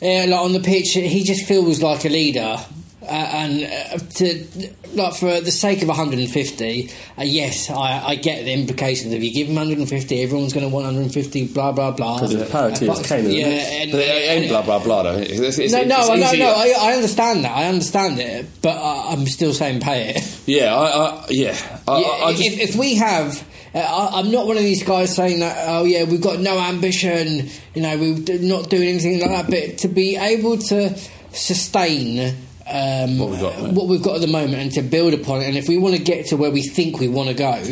[0.00, 2.56] yeah, like on the pitch, he just feels like a leader.
[3.04, 4.46] Uh, and uh, to
[4.94, 9.12] like for the sake of 150, uh, yes, I, I get the implications.
[9.12, 11.48] If you give them 150, everyone's going to want 150.
[11.48, 12.14] Blah blah blah.
[12.16, 15.18] Because it's parity, Uh, it's Kane, yeah, and, But it ain't blah blah blah though.
[15.18, 16.38] It's, it's, no, no, it's I- no, easy.
[16.38, 16.46] no.
[16.52, 17.54] I, I understand that.
[17.56, 20.40] I understand it, but I, I'm still saying pay it.
[20.46, 21.80] Yeah, I, I yeah.
[21.86, 25.14] I, Yeah, just, if, if we have, uh, I, I'm not one of these guys
[25.14, 25.56] saying that.
[25.68, 27.48] Oh yeah, we've got no ambition.
[27.74, 29.50] You know, we're not doing anything like that.
[29.50, 30.96] But to be able to
[31.32, 32.36] sustain.
[32.66, 35.48] Um, What we've got, what we've got at the moment, and to build upon it,
[35.48, 37.62] and if we want to get to where we think we want to go,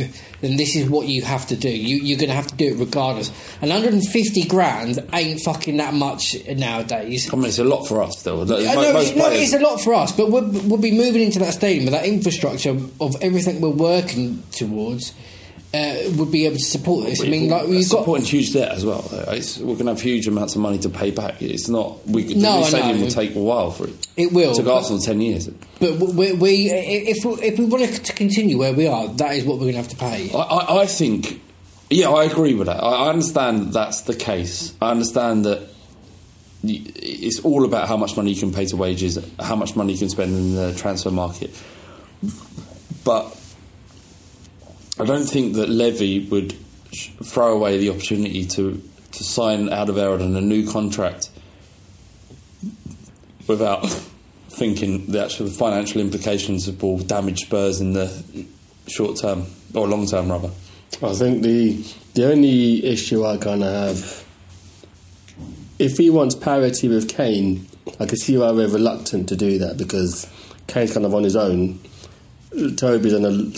[0.43, 1.70] then this is what you have to do.
[1.70, 3.30] You, you're going to have to do it regardless.
[3.62, 7.32] And 150 grand ain't fucking that much nowadays.
[7.32, 8.45] I mean, it's a lot for us still.
[8.45, 11.22] Mo- I know, most no, it's a lot for us, but we'll, we'll be moving
[11.22, 15.14] into that stadium with that infrastructure of everything we're working towards.
[15.75, 17.23] Uh, would be able to support this.
[17.23, 18.01] I mean, like we've got.
[18.01, 19.09] supporting huge debt as well.
[19.29, 21.41] It's, we're going to have huge amounts of money to pay back.
[21.41, 22.07] It's not.
[22.07, 24.07] We, the No, I stadium will take a while for it.
[24.18, 25.49] It will, It took Arsenal ten years.
[25.81, 29.45] But we, we if we, if we want to continue where we are, that is
[29.45, 30.31] what we're going to have to pay.
[30.35, 31.41] I, I, I think.
[31.89, 32.83] Yeah, I agree with that.
[32.83, 34.75] I, I understand that's the case.
[34.83, 35.68] I understand that
[36.62, 39.99] it's all about how much money you can pay to wages, how much money you
[39.99, 41.51] can spend in the transfer market.
[43.05, 43.35] But
[45.03, 46.53] I don't think that Levy would
[47.24, 48.80] throw away the opportunity to,
[49.11, 51.28] to sign out of on a new contract
[53.48, 53.80] without
[54.50, 58.46] thinking the actual financial implications will damage Spurs in the
[58.86, 60.53] short term or long term rather.
[61.03, 61.84] I think the
[62.14, 64.24] the only issue I kind of have,
[65.80, 67.66] if he wants parity with Kane,
[67.98, 70.30] I can see why we're reluctant to do that because
[70.68, 71.80] Kane's kind of on his own.
[72.76, 73.50] Toby's on a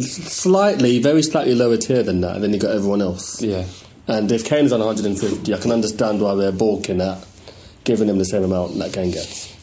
[0.00, 3.40] slightly, very slightly lower tier than that, and then you've got everyone else.
[3.42, 3.64] Yeah.
[4.08, 7.24] And if Kane's on 150, I can understand why we're balking at
[7.84, 9.54] giving him the same amount that Kane gets.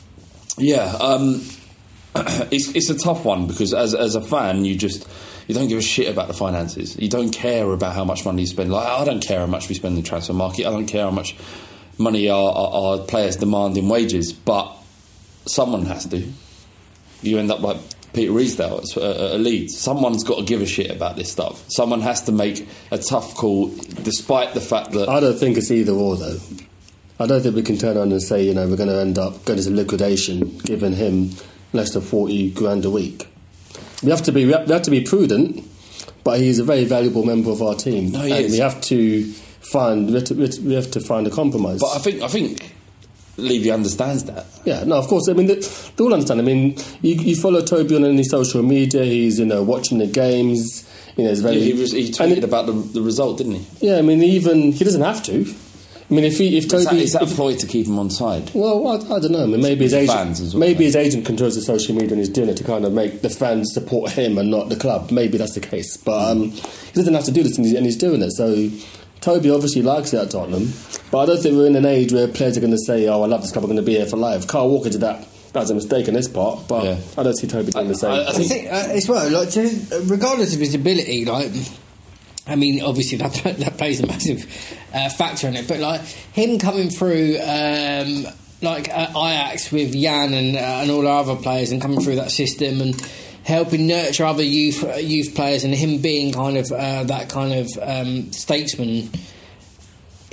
[0.57, 1.41] Yeah, um,
[2.15, 5.07] it's it's a tough one because as as a fan, you just
[5.47, 6.97] you don't give a shit about the finances.
[6.97, 8.71] You don't care about how much money you spend.
[8.71, 10.65] Like I don't care how much we spend in the transfer market.
[10.65, 11.36] I don't care how much
[11.97, 14.74] money our, are, are players demanding wages, but
[15.45, 16.26] someone has to.
[17.21, 17.78] You end up like
[18.14, 19.78] Peter Ridsdale at, Leeds.
[19.78, 21.64] Someone's got to give a shit about this stuff.
[21.68, 23.68] Someone has to make a tough call,
[24.03, 26.38] despite the fact that I don't think it's either or though.
[27.20, 29.18] I don't think we can turn around and say, you know, we're going to end
[29.18, 31.32] up going into liquidation, giving him
[31.72, 33.28] less than forty grand a week.
[34.03, 35.64] We have to be we have, to be prudent,
[36.24, 38.51] but he's a very valuable member of our team, No, he and is.
[38.51, 39.24] we have to
[39.61, 41.80] find to, we have to- we have to find a compromise.
[41.80, 42.72] But I think I think
[43.38, 44.46] Levy understands that.
[44.64, 45.28] Yeah, no, of course.
[45.28, 46.40] I mean, they, they all understand.
[46.40, 49.04] I mean, you, you follow Toby on any social media.
[49.04, 50.88] He's you know watching the games.
[51.18, 51.60] You know, very.
[51.60, 53.88] he, was, he tweeted it- about the, the result, didn't he?
[53.88, 55.46] Yeah, I mean, even he doesn't have to.
[56.10, 58.12] I mean, if he if Toby is that if- a ploy to keep him on
[58.12, 58.52] side?
[58.54, 59.44] Well, I, I don't know.
[59.44, 60.88] I mean, maybe his agent, well, maybe yeah.
[60.88, 63.30] his agent controls the social media and he's doing it to kind of make the
[63.30, 65.12] fans support him and not the club.
[65.12, 67.86] Maybe that's the case, but um, he doesn't have to do this, and he's, and
[67.86, 68.32] he's doing it.
[68.32, 68.70] So
[69.22, 70.72] Toby obviously likes it at Tottenham,
[71.14, 73.22] but I don't think we're in an age where players are going to say, "Oh,
[73.22, 73.64] I love this club.
[73.64, 75.28] I'm going to be here for life." Carl Walker did that.
[75.53, 76.97] That's a mistake on his part, but Yeah.
[77.16, 78.09] I don't see Toby doing the same.
[78.11, 79.53] I- I I think uh, as well, like
[80.09, 81.51] regardless of his ability, like
[82.47, 84.43] I mean, obviously that that plays a massive
[84.93, 85.68] uh, factor in it.
[85.68, 88.26] But like him coming through, um,
[88.64, 92.16] like uh, Ajax with Jan and uh, and all our other players, and coming through
[92.16, 92.99] that system and
[93.43, 97.53] helping nurture other youth uh, youth players, and him being kind of uh, that kind
[97.53, 99.11] of um, statesman.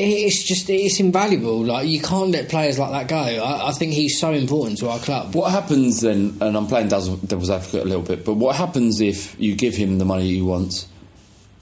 [0.03, 1.65] It's just it's invaluable.
[1.65, 3.17] Like you can't let players like that go.
[3.17, 5.35] I, I think he's so important to our club.
[5.35, 6.39] What happens then?
[6.41, 9.99] And I'm playing devil's, advocate a little bit, but what happens if you give him
[9.99, 10.89] the money he wants,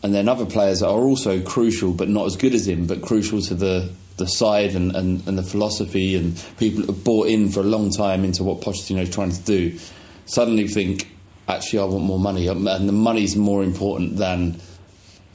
[0.03, 3.03] and then other players that are also crucial but not as good as him, but
[3.03, 7.29] crucial to the the side and, and, and the philosophy, and people that have bought
[7.29, 9.79] in for a long time into what Pochettino's trying to do,
[10.27, 11.09] suddenly think,
[11.49, 14.61] actually, I want more money, and the money's more important than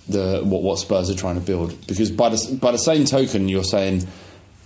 [0.08, 1.88] the what, what Spurs are trying to build.
[1.88, 4.08] Because by the by the same token, you're saying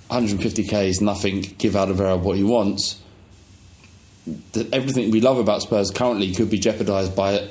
[0.09, 1.41] 150k is nothing.
[1.57, 3.01] Give Alderweireld what he wants
[4.51, 7.47] that everything we love about Spurs currently could be jeopardised by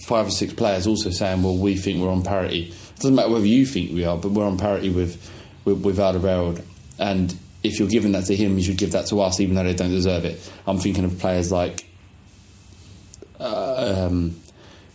[0.00, 3.30] five or six players also saying, "Well, we think we're on parity." It doesn't matter
[3.30, 5.30] whether you think we are, but we're on parity with
[5.64, 6.62] with, with Alderweireld.
[6.98, 9.64] And if you're giving that to him, you should give that to us, even though
[9.64, 10.40] they don't deserve it.
[10.66, 11.84] I'm thinking of players like
[13.38, 14.36] uh, um,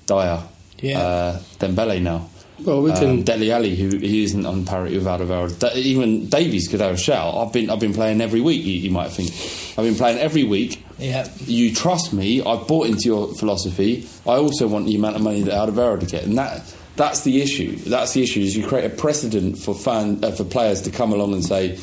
[0.08, 0.42] Dier,
[0.80, 1.00] Yeah.
[1.00, 2.30] uh, Dembele now.
[2.66, 5.59] Well, we can- um, Dele Alli, who he isn't on parity with Alderweireld.
[5.59, 7.36] Da- even Davies could have a shout.
[7.36, 8.64] I've been I've been playing every week.
[8.64, 9.30] You, you might think
[9.78, 10.84] I've been playing every week.
[10.99, 11.28] Yeah.
[11.45, 12.41] You trust me.
[12.43, 14.07] I've bought into your philosophy.
[14.28, 16.62] I also want the amount of money that Alderweireld to get, and that
[16.95, 17.76] that's the issue.
[17.78, 18.41] That's the issue.
[18.41, 21.80] Is you create a precedent for fan uh, for players to come along and say,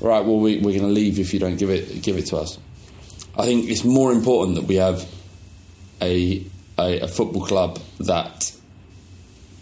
[0.00, 2.36] right, well, we, we're going to leave if you don't give it give it to
[2.36, 2.58] us.
[3.36, 5.08] I think it's more important that we have
[6.00, 6.44] a
[6.78, 8.52] a, a football club that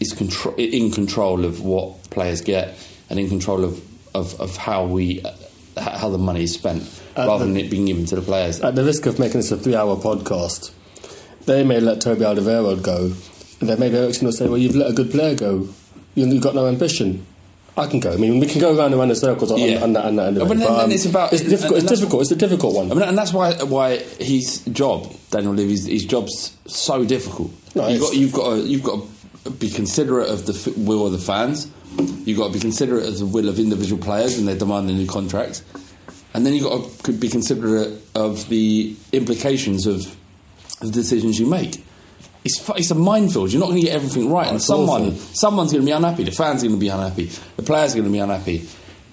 [0.01, 2.77] is contro- in control of what players get
[3.09, 3.81] and in control of,
[4.15, 5.31] of, of how we uh,
[5.81, 6.83] how the money is spent
[7.17, 8.61] At rather the- than it being given to the players.
[8.61, 10.73] At the risk of making this a three-hour podcast,
[11.47, 13.13] they may let Toby Alderweireld go,
[13.61, 15.69] and then maybe Eriksen will say, "Well, you've let a good player go.
[16.15, 17.27] You- You've got no ambition."
[17.77, 18.13] I can go.
[18.13, 19.83] I mean, we can go around and around in circles on, Yeah.
[19.83, 20.05] on that.
[20.05, 20.49] On that anyway.
[20.49, 21.79] But then- But, then um, it's about- it's difficult.
[21.79, 22.23] It's difficult.
[22.23, 22.91] It's a difficult one.
[22.91, 27.53] I mean, and that's why why his job, Daniel Levy's his job's so difficult.
[27.77, 29.09] No, you've got you've got to, you've got to
[29.59, 31.71] be considerate of the f- will of the fans.
[32.25, 35.07] You've got to be considerate of the will of individual players and they're demanding new
[35.07, 35.63] contracts.
[36.35, 40.17] And then you've got to be considerate of the implications of
[40.81, 41.85] the decisions you make.
[42.45, 43.53] It's, it's a minefield.
[43.53, 45.19] You're not going to get everything right, and someone awful.
[45.35, 46.25] someone's going to be unhappy.
[46.25, 47.31] The fans are going to be unhappy.
[47.57, 48.67] The players are going to be unhappy.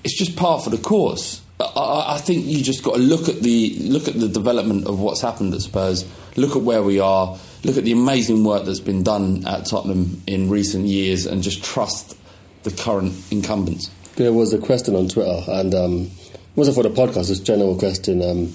[0.04, 1.42] It's just par for the course.
[1.60, 4.88] I, I, I think you just got to look at the look at the development
[4.88, 6.06] of what's happened at Spurs.
[6.38, 7.38] Look at where we are.
[7.68, 11.62] Look at the amazing work that's been done at Tottenham in recent years, and just
[11.66, 12.18] trust
[12.64, 13.92] the current incumbents.
[14.16, 17.30] There was a question on Twitter, and um, it wasn't for the podcast.
[17.30, 18.22] It's a general question.
[18.22, 18.54] Um,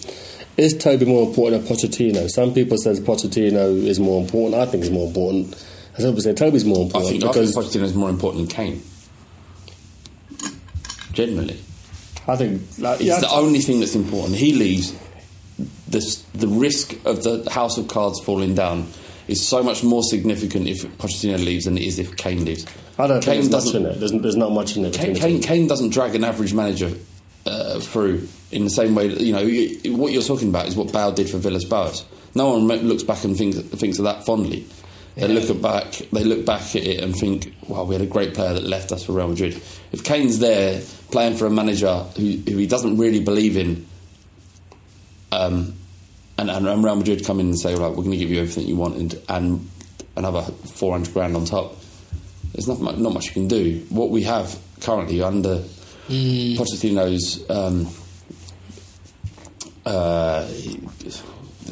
[0.56, 2.26] is Toby more important than Pochettino?
[2.30, 4.54] Some people says Pochettino is more important.
[4.54, 5.56] I think he's more important.
[5.98, 8.56] Some people say Toby's more I important think, I think Pochettino is more important than
[8.56, 8.82] Kane.
[11.12, 11.60] Generally.
[12.26, 14.36] I think like, It's yeah, the only thing that's important.
[14.36, 14.98] He leaves.
[15.86, 18.88] This, the risk of the house of cards falling down
[19.32, 22.64] is so much more significant if Pochettino leaves than it is if Kane leaves.
[22.98, 23.98] I don't Kane think there's much in it.
[23.98, 24.94] There's, there's not much in it.
[24.94, 25.42] Kane, Kane.
[25.42, 26.92] Kane doesn't drag an average manager
[27.46, 29.08] uh, through in the same way.
[29.08, 32.04] That, you know you- what you're talking about is what Bale did for Villas Boas.
[32.34, 34.66] No one looks back and thinks thinks of that fondly.
[35.16, 35.92] They look at back.
[36.10, 38.92] They look back at it and think, "Wow, we had a great player that left
[38.92, 39.60] us for Real Madrid."
[39.92, 40.80] If Kane's there
[41.10, 43.84] playing for a manager who, who he doesn't really believe in,
[45.30, 45.74] um,
[46.38, 48.66] and, and, Real Madrid come in and say, "Right, we're going to give you everything
[48.66, 49.70] you want and, and
[50.16, 51.76] another 400 grand on top,"
[52.52, 53.84] there's not much, not much you can do.
[53.90, 55.62] What we have currently under
[56.08, 57.88] Pochettino's um,
[59.86, 60.46] uh,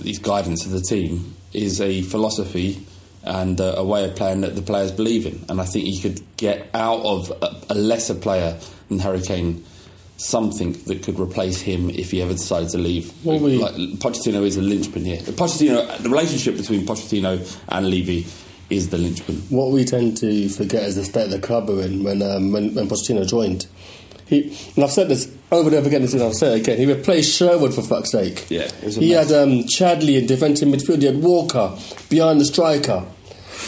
[0.03, 2.87] his guidance of the team is a philosophy
[3.23, 5.45] and uh, a way of playing that the players believe in.
[5.49, 8.59] And I think he could get out of a, a lesser player
[8.89, 9.65] than Harry Kane
[10.21, 13.13] something that could replace him if he ever decided to leave.
[13.25, 15.17] Well, we- like, Pochettino is a linchpin here.
[15.19, 18.27] Pochettino, the relationship between Pochettino and Levy
[18.69, 19.37] is the linchpin.
[19.49, 22.75] What we tend to forget is the state the club are in when um, when,
[22.75, 23.67] when Pochettino joined.
[24.27, 26.79] He and I've said this over and over again, and I'll say it again.
[26.79, 28.47] He replaced Sherwood for fuck's sake.
[28.49, 29.31] Yeah, it was a he mess.
[29.31, 31.01] had um, Chadli in defensive midfield.
[31.01, 31.77] He had Walker
[32.11, 33.05] behind the striker.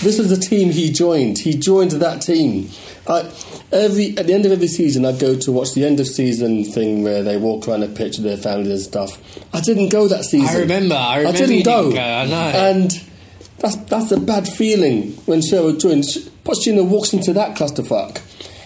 [0.01, 1.39] This is the team he joined.
[1.39, 2.71] He joined that team.
[3.09, 3.21] I,
[3.73, 6.65] every at the end of every season, I'd go to watch the end of season
[6.65, 9.55] thing where they walk around a pitch with their families and stuff.
[9.55, 10.57] I didn't go that season.
[10.57, 11.83] I remember, I remember didn't you go.
[11.91, 12.59] didn't go, I know.
[12.59, 12.91] And
[13.59, 16.29] that's that's a bad feeling when Sherwood joins.
[16.45, 18.19] Pochettino walks into that clusterfuck.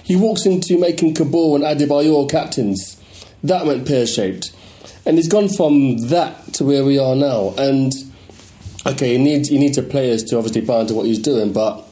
[0.02, 2.96] He walks into making Kaboul and Adebayor captains.
[3.42, 4.52] That went pear shaped,
[5.04, 7.54] and he's gone from that to where we are now.
[7.58, 7.92] And
[8.92, 11.84] okay, he needs he needs the players to obviously buy into what he's doing, but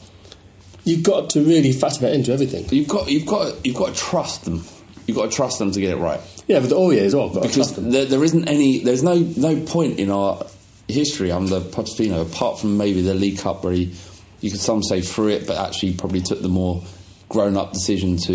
[0.84, 2.66] you've got to really factor that into everything.
[2.70, 4.64] You've got, you've got, you've got to trust them.
[5.06, 6.20] You've got to trust them to get it right.
[6.46, 7.28] Yeah, but oh yeah, as well.
[7.28, 10.46] Because there, there isn't any there's no no point in our
[10.88, 13.94] history under Pochettino apart from maybe the League Cup where he
[14.40, 16.82] you could some say threw it but actually probably took the more
[17.30, 18.34] grown up decision to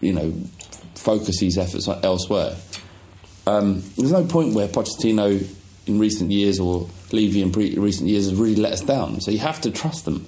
[0.00, 0.32] you know
[0.94, 2.54] focus his efforts elsewhere
[3.46, 5.46] um, there's no point where Pochettino
[5.86, 9.30] in recent years or Levy in pre- recent years has really let us down so
[9.30, 10.26] you have to trust them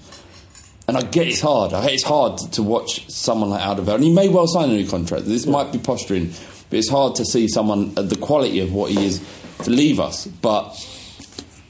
[0.90, 1.72] and I get it's hard.
[1.72, 4.72] I get it's hard to watch someone like Alderweireld, and he may well sign a
[4.72, 5.24] new contract.
[5.24, 6.32] This might be posturing,
[6.68, 9.24] but it's hard to see someone at the quality of what he is
[9.62, 10.26] to leave us.
[10.26, 10.74] But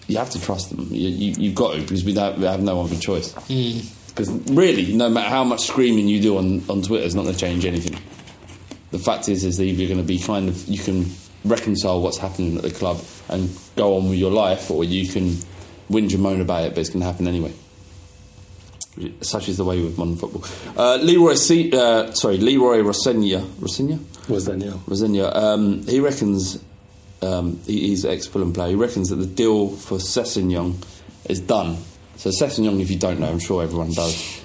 [0.07, 0.89] you have to trust them.
[0.91, 3.33] You, you, you've got to because we, don't, we have no other choice.
[3.33, 3.81] Hmm.
[4.09, 7.35] Because really, no matter how much screaming you do on, on Twitter, it's not going
[7.35, 8.01] to change anything.
[8.91, 11.05] The fact is, is that you're going to be kind of you can
[11.45, 15.37] reconcile what's happening at the club and go on with your life, or you can
[15.91, 17.53] whinge and moan about it, but it's going to happen anyway
[19.21, 20.45] such is the way with modern football.
[20.77, 24.75] Uh, Leroy, C- uh, sorry, Leroy Rosenior, Rosenior, Was then yeah.
[24.87, 25.31] Rosenior.
[25.33, 26.63] Um, he reckons
[27.23, 28.71] um, he, he's ex Fulham player.
[28.71, 30.85] He reckons that the deal for Sessegnon
[31.29, 31.79] is done.
[32.17, 34.43] So Sessegnon, if you don't know, I'm sure everyone does.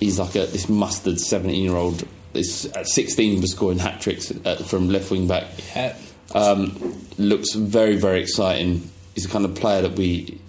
[0.00, 2.06] He's like a, this mustard 17 year old.
[2.32, 5.44] This at 16 was scoring hat tricks at, from left wing back.
[5.76, 5.96] Yeah.
[6.34, 8.90] Um, looks very very exciting.
[9.14, 10.40] He's the kind of player that we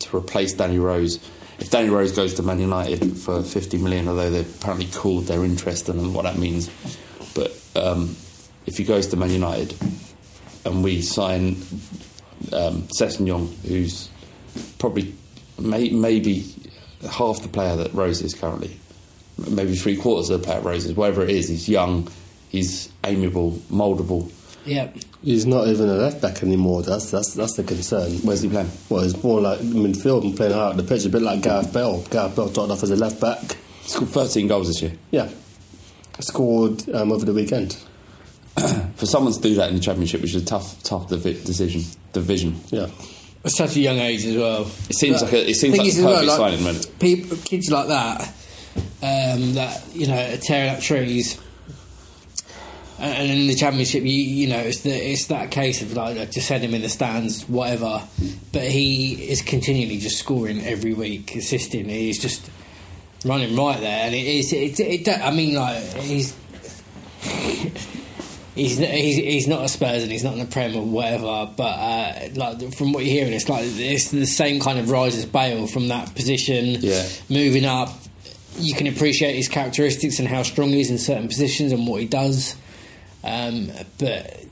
[0.00, 1.16] to replace Danny Rose.
[1.58, 5.44] If Danny Rose goes to Man United for 50 million, although they've apparently cooled their
[5.44, 6.70] interest and what that means,
[7.34, 8.16] but um,
[8.66, 9.74] if he goes to Man United
[10.64, 11.56] and we sign
[12.52, 14.08] um, Sessegnon, who's
[14.78, 15.14] probably
[15.58, 16.46] may, maybe
[17.10, 18.78] half the player that Rose is currently,
[19.50, 22.10] maybe three quarters of the player Rose is, whatever it is, he's young,
[22.48, 24.30] he's amiable, mouldable.
[24.66, 24.96] Yep.
[25.22, 26.82] He's not even a left back anymore.
[26.82, 28.12] That's that's that's the concern.
[28.22, 28.70] Where's he playing?
[28.88, 32.02] Well, he's more like midfield and playing out the pitch, a bit like Gareth Bale.
[32.10, 33.56] Gareth Bale started off as a left back.
[33.82, 34.92] Scored 13 goals this year.
[35.10, 35.28] Yeah,
[36.20, 37.76] scored um, over the weekend.
[38.96, 41.82] For someone to do that in the Championship, which is a tough, tough divi- decision,
[42.12, 42.60] division.
[42.70, 42.88] Yeah,
[43.44, 44.62] At such a young age as well.
[44.88, 46.76] It seems like a- it seems like is a as perfect signing, man.
[46.98, 48.20] People, kids like that,
[49.02, 51.38] um, that you know, are tearing up trees.
[53.00, 56.46] And in the championship, you you know, it's the it's that case of like just
[56.48, 58.02] send him in the stands, whatever.
[58.52, 61.88] But he is continually just scoring every week, assisting.
[61.88, 62.50] He's just
[63.24, 64.52] running right there, and it is.
[64.52, 66.34] It, it, it, I mean, like he's.
[68.56, 71.62] He's, he's he's not a Spurs and he's not in the Prem or whatever, but
[71.62, 75.24] uh, like from what you're hearing, it's like it's the same kind of rise as
[75.24, 77.06] Bale from that position, Yeah.
[77.30, 77.90] moving up.
[78.58, 82.00] You can appreciate his characteristics and how strong he is in certain positions and what
[82.00, 82.56] he does.
[83.24, 84.44] Um, but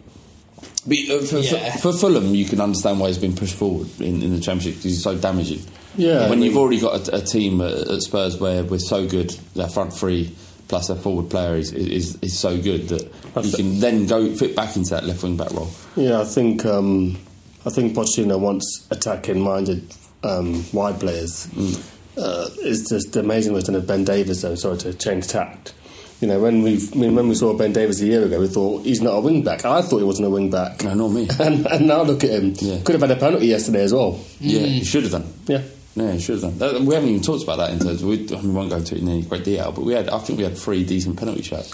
[0.86, 1.76] But, uh, for, Yeah.
[1.76, 4.74] for, for Fulham, you can understand why he's been pushed forward in, in the Championship
[4.76, 5.60] because he's so damaging.
[5.96, 9.06] Yeah, When I you've already got a, a team at, at Spurs where we're so
[9.06, 10.34] good, their front three
[10.68, 13.10] plus their forward player is, is, is so good that
[13.42, 15.70] you can then go fit back into that left wing back role.
[15.96, 16.20] yeah.
[16.20, 17.18] I think um,
[17.66, 21.46] I think Pochettino wants attacking-minded um, wide players.
[21.48, 21.80] Mm.
[22.18, 24.42] Uh, it's just amazing what's done with Ben Davies.
[24.42, 25.72] Though, sorry to change tact.
[26.20, 29.00] You know, when we when we saw Ben Davies a year ago, we thought he's
[29.00, 29.64] not a wing back.
[29.64, 30.82] I thought he wasn't a wing back.
[30.82, 31.28] No, not me.
[31.38, 32.54] And, and now look at him.
[32.56, 32.80] Yeah.
[32.82, 34.18] Could have had a penalty yesterday as well.
[34.40, 35.32] Yeah, he should have done.
[35.46, 35.62] Yeah.
[35.94, 36.86] Yeah, he should have done.
[36.86, 38.02] We haven't even talked about that in terms.
[38.02, 40.08] Of, we, we won't go into it in any great detail, but we had.
[40.08, 41.70] I think we had three decent penalty shots.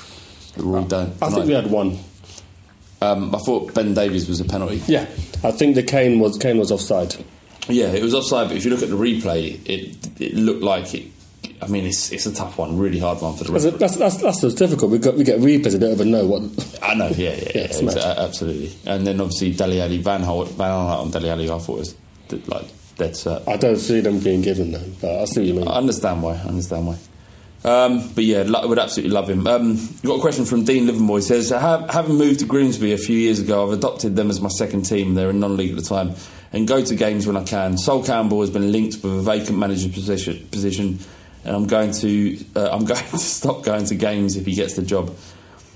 [0.53, 1.13] That were all done.
[1.23, 1.99] I think we had one.
[3.01, 4.83] Um, I thought Ben Davies was a penalty.
[4.87, 5.03] Yeah,
[5.43, 7.17] I think the Kane was Kane was offside.
[7.69, 10.95] Yeah, it was offside, but if you look at the replay, it it looked like
[10.95, 11.14] it
[11.63, 13.79] I mean, it's it's a tough one, really hard one for the That's, referee.
[13.79, 14.91] that's, that's, that's what's difficult.
[14.91, 16.43] We got we get replays and don't even know what.
[16.83, 18.73] I know, yeah, yeah, yeah, Yeah, absolutely.
[18.87, 21.95] And then obviously Dele Alli, Van Aanholt, Van Aanholt on Dele Alli, I thought was
[22.47, 23.49] like dead set.
[23.49, 25.69] I don't see them being given them, but I see what you mean.
[25.69, 26.35] I understand why.
[26.35, 26.99] I understand why.
[27.65, 29.47] Um, but yeah, lo- would absolutely love him.
[29.47, 31.19] Um, got a question from Dean Livermore.
[31.19, 34.51] He says, having moved to Grimsby a few years ago, I've adopted them as my
[34.51, 35.15] second team.
[35.15, 36.15] They're in non-league at the time,
[36.53, 37.79] and go to games when I can.
[37.79, 40.99] Sol Campbell has been linked with a vacant manager position, position
[41.45, 44.75] and I'm going to uh, I'm going to stop going to games if he gets
[44.75, 45.15] the job.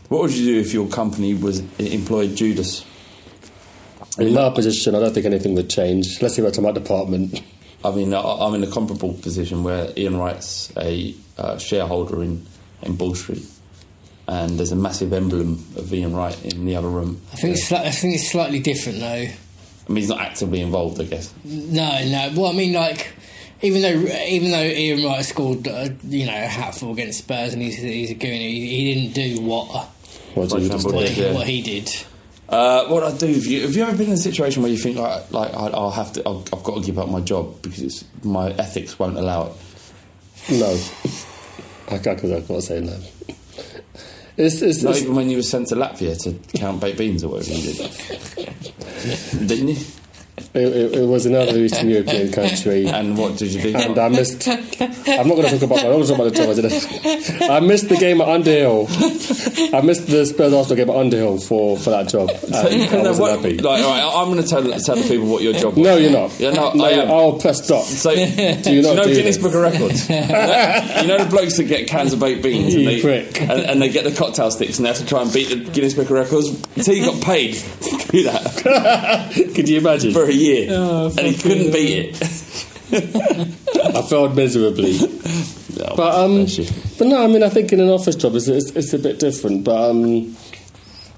[0.09, 2.85] What would you do if your company was employed Judas?
[4.19, 6.21] In my position, I don't think anything would change.
[6.21, 7.41] Let's see what's in my department.
[7.85, 12.45] I mean, I- I'm in a comparable position where Ian Wright's a uh, shareholder in,
[12.83, 13.47] in Bull Street,
[14.27, 17.21] and there's a massive emblem of Ian Wright in the other room.
[17.33, 19.07] I think it's sli- I think it's slightly different though.
[19.07, 21.33] I mean, he's not actively involved, I guess.
[21.45, 22.33] No, no.
[22.35, 23.15] Well, I mean, like,
[23.63, 27.63] even though even though Ian Wright scored, uh, you know, a hatful against Spurs, and
[27.63, 29.67] he's he's a goon, he, he didn't do what
[30.35, 31.33] What Like you what, did, he, yeah.
[31.33, 31.91] what he did.
[32.49, 33.27] Uh, what I do?
[33.27, 35.67] Have you, have you ever been in a situation where you think like, like I,
[35.67, 38.99] I'll have to, I'll, I've got to give up my job because it's, my ethics
[38.99, 39.53] won't allow it?
[40.51, 40.81] No,
[41.89, 42.25] I can't.
[42.25, 42.99] I can't say no.
[44.39, 47.25] It's, it's, Not it's, even when you were sent to Latvia to count baked beans
[47.25, 49.77] or whatever you did, didn't you?
[50.59, 52.87] It, it, was another Eastern European country.
[52.87, 53.77] And what did you do?
[53.77, 54.49] and I missed.
[54.49, 55.85] I'm not going to talk about.
[55.85, 57.51] I'm not talk about the job.
[57.51, 57.57] I.
[57.57, 58.87] I missed the game at Underhill.
[59.75, 62.31] I missed the Spurs Arsenal game at Underhill for, for that job.
[62.31, 63.59] And I wasn't what, happy.
[63.59, 65.85] Like, all right, I'm going to tell, tell the people what your job was.
[65.85, 66.39] No, you're not.
[66.39, 67.11] Yeah, no, no I am.
[67.11, 67.85] I'll press stop.
[67.85, 68.21] So, do
[68.73, 69.45] you you not know do Guinness this?
[69.45, 70.09] Book of Records?
[70.11, 70.17] you
[71.07, 74.05] know the blokes that get cans of baked beans and they, and, and they get
[74.05, 76.49] the cocktail sticks and they have to try and beat the Guinness Book of Records
[76.77, 80.13] until you got paid to do that Could you imagine?
[80.13, 83.95] for a year, Oh, and he couldn't beat it.
[83.95, 84.99] I failed miserably.
[85.81, 86.45] Oh, But um,
[86.99, 89.21] but no, I mean, I think in an office job, it's, it's, it's a bit
[89.21, 89.63] different.
[89.63, 90.37] But um,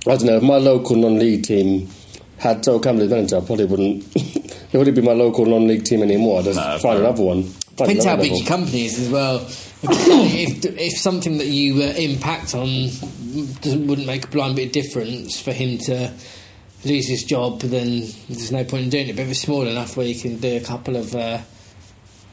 [0.06, 0.36] I don't know.
[0.36, 1.88] If my local non-league team
[2.36, 4.04] had Joe Campbell as manager, I probably wouldn't.
[4.16, 6.40] it wouldn't be my local non-league team anymore.
[6.40, 7.44] I'd just No, find fair another one.
[7.44, 8.38] Find Depends how big level.
[8.38, 9.36] your company is as well.
[9.82, 12.66] if, if something that you uh, impact on
[13.62, 16.12] doesn't, wouldn't make a blind bit of difference for him to
[16.84, 19.16] lose his job, then there's no point in doing it.
[19.16, 21.38] But if it's small enough where you can do a couple of, uh,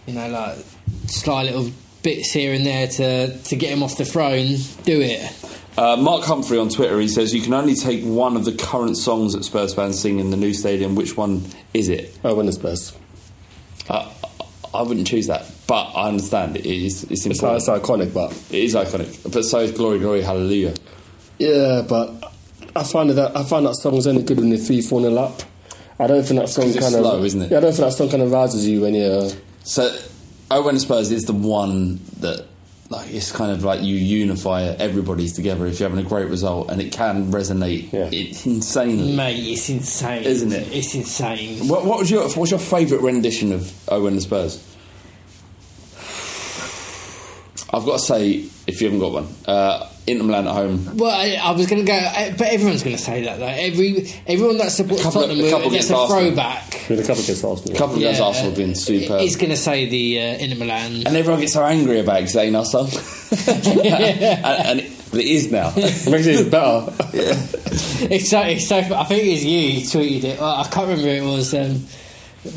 [0.06, 0.58] you know, like
[1.08, 1.70] sly little
[2.04, 5.22] bits here and there to, to get him off the throne, do it.
[5.78, 8.98] Uh, Mark Humphrey on Twitter, he says, You can only take one of the current
[8.98, 10.96] songs that Spurs fans sing in the new stadium.
[10.96, 11.44] Which one
[11.74, 12.18] is it?
[12.24, 12.94] Oh, when the Spurs.
[13.90, 14.12] Uh,
[14.74, 18.08] I wouldn't choose that, but I understand it is it's It's, like, important.
[18.08, 20.74] it's iconic, but It is iconic, but so is Glory, Glory, Hallelujah.
[21.40, 22.34] yeah, but
[22.78, 25.42] I find that I find that song's only good when you're three, four nil up.
[26.00, 27.52] I don't think that song 'Cause it's kind of slow, isn't it?
[27.52, 29.30] Yeah, I don't think that song kind of rouses you when you're.
[29.64, 29.94] So,
[30.50, 32.46] When the Spurs is the one that,
[32.90, 36.70] like, it's kind of like you unify everybody's together if you're having a great result,
[36.70, 38.10] and it can resonate Yeah.
[38.12, 39.14] it, insanely.
[39.16, 40.24] Mate, it's insane.
[40.24, 40.68] Isn't it?
[40.72, 41.68] It's insane.
[41.68, 44.60] What, what was your what's your favourite rendition of When the Spurs?
[47.74, 50.98] I've got to say, if you haven't got one, uh, Inter Milan at home.
[50.98, 53.46] Well, I, I was going to go, I- but everyone's going to say that though.
[53.46, 56.22] Every everyone that supports Couple of- Tottenham, a couple gets against a Arsenal.
[56.28, 56.86] throwback.
[56.90, 57.78] With a couple against Arsenal.
[57.78, 59.20] couple against Arsenal have been superb.
[59.20, 61.06] He's going to say the uh, Inter Milan.
[61.06, 62.88] and everyone gets so angry about it saying our song.
[63.48, 65.72] and, and it, but it is now.
[65.76, 66.94] It makes it even better.
[68.00, 68.78] It's so, it's so.
[68.78, 70.40] I think it was you who tweeted it.
[70.40, 71.04] Well, I can't remember.
[71.16, 71.86] who It was um,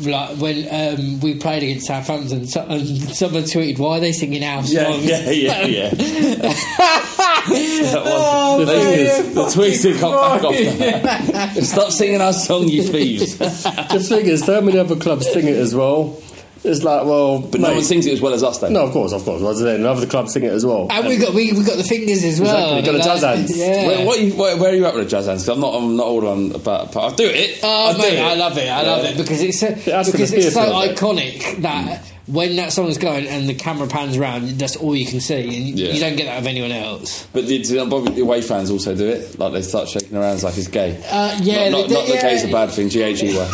[0.03, 2.47] like when um, we played against Southampton.
[2.47, 5.89] So, and someone tweeted, "Why are they singing our Yeah, song?" yeah, yeah, yeah.
[5.91, 8.03] That one.
[8.05, 9.35] Oh, the, brilliant.
[9.35, 11.55] the tweets that got back off that.
[11.63, 13.37] Stop singing our song, you thieves.
[13.37, 16.21] the thing is, so many other clubs sing it as well.
[16.63, 18.69] It's like, well, But no one sings it as well as us, though.
[18.69, 19.41] No, of course, of course.
[19.41, 19.81] What's it?
[19.83, 20.87] Other clubs sing it as well.
[20.91, 22.77] And we got we, we got the fingers as well.
[22.77, 23.57] Exactly, got the jazz hands.
[23.57, 23.87] Yeah.
[23.87, 25.41] Where, what you, where, where are you at with the jazz hands?
[25.45, 26.95] 'Cause I'm not, I'm not all on about.
[26.95, 27.59] I'll do it.
[27.63, 28.19] Oh I'll do mate, it.
[28.21, 28.69] I love it.
[28.69, 30.95] I love it because it's so, adds to because it's so it.
[30.95, 32.07] iconic that mm.
[32.31, 35.77] When that song's going and the camera pans around, that's all you can see, and
[35.79, 35.91] Yeah.
[35.91, 37.27] you don't get that of anyone else.
[37.33, 39.37] But the, the, the away fans also do it.
[39.37, 40.97] Like they start shaking their hands like it's gay.
[41.09, 42.21] Uh, yeah, not, not, they- not yeah.
[42.21, 42.89] gay's a bad thing.
[42.89, 43.45] G H E Y.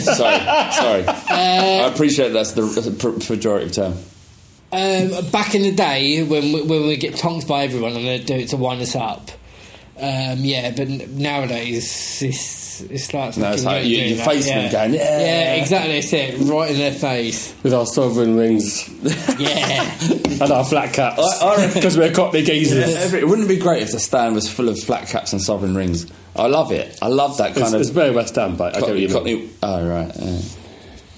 [0.00, 1.04] Sorry, sorry.
[1.06, 3.94] I appreciate that's the pejorative term.
[4.72, 8.18] Um, back in the day when we, when we get tonked by everyone and they
[8.18, 9.30] do it to wind us up.
[9.96, 12.40] Um, yeah, but nowadays it's
[12.82, 14.62] it's like No, it's like don't you- do you're that, facing yeah.
[14.68, 15.98] them going, "Yeah." yeah, exactly.
[15.98, 17.54] It's it, right in their face.
[17.62, 18.88] With our sovereign rings
[19.38, 19.98] Yeah,
[20.42, 21.20] and our flat caps.
[21.42, 22.94] I- I reckon- Because we're Cockney geezers.
[22.96, 25.74] Every- it wouldn't be great if the stand was full of flat caps and sovereign
[25.76, 26.06] rings.
[26.36, 26.98] I love it.
[27.00, 27.80] I love that kind It's, of.
[27.80, 29.16] it's very West Ham, but I get what Cockney, you mean.
[29.16, 30.12] Cockney, oh right.
[30.18, 30.38] yeah.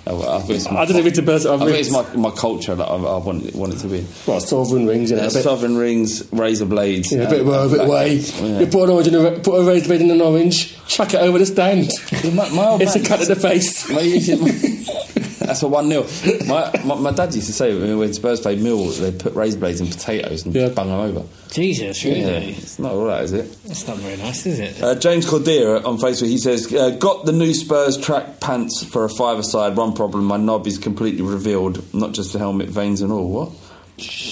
[0.08, 1.50] I think it's my, I don't know if it's a person.
[1.50, 4.06] I think it's my, my culture that I, I want, it, want it to be.
[4.26, 7.10] well, sovereign rings, you know, Yeah, a bit, Southern rings, razor blades.
[7.10, 8.14] you know, a bit, well, a bit black- way.
[8.14, 8.60] Yeah.
[8.60, 11.20] You put an orange in a, put a razor blade in an orange, chuck it
[11.20, 11.90] over the stand.
[12.36, 13.86] My, my old it's a cut in the face.
[15.46, 16.06] My- That's a one 0
[16.46, 19.58] my, my my dad used to say when when Spurs played Mill, they put razor
[19.58, 20.68] blades in potatoes and Yeah.
[20.70, 21.22] bung them over.
[21.52, 22.20] Jesus, really?
[22.20, 23.56] Yeah, it's not all right, is it?
[23.64, 24.82] It's not very nice, is it?
[24.82, 29.04] Uh, James Cordier on Facebook, he says, uh, Got the new Spurs track pants for
[29.04, 29.76] a five-a-side.
[29.76, 33.28] One problem, my knob is completely revealed, not just the helmet, veins and all.
[33.30, 33.50] What?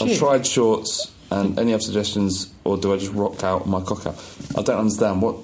[0.02, 4.06] I've tried shorts, and any other suggestions, or do I just rock out my cock
[4.06, 4.16] out?
[4.56, 5.22] I don't understand.
[5.22, 5.36] What?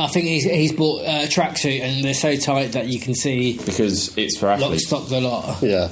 [0.00, 3.58] I think he's, he's bought a tracksuit and they're so tight that you can see
[3.64, 4.86] Because it's for lock, athletes.
[4.86, 5.62] stock, the lot.
[5.62, 5.88] Yeah,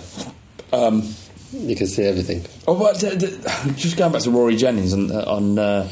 [0.72, 1.14] Um,
[1.52, 2.44] you can see everything.
[2.66, 3.38] oh, but d- d-
[3.76, 5.88] just going back to Rory Jennings on, uh, on uh,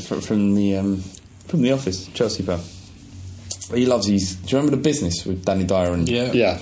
[0.00, 1.02] fr- from the um,
[1.48, 2.60] from the office, Chelsea fan.
[3.74, 4.36] He loves his.
[4.36, 6.58] Do you remember the business with Danny Dyer and Yeah,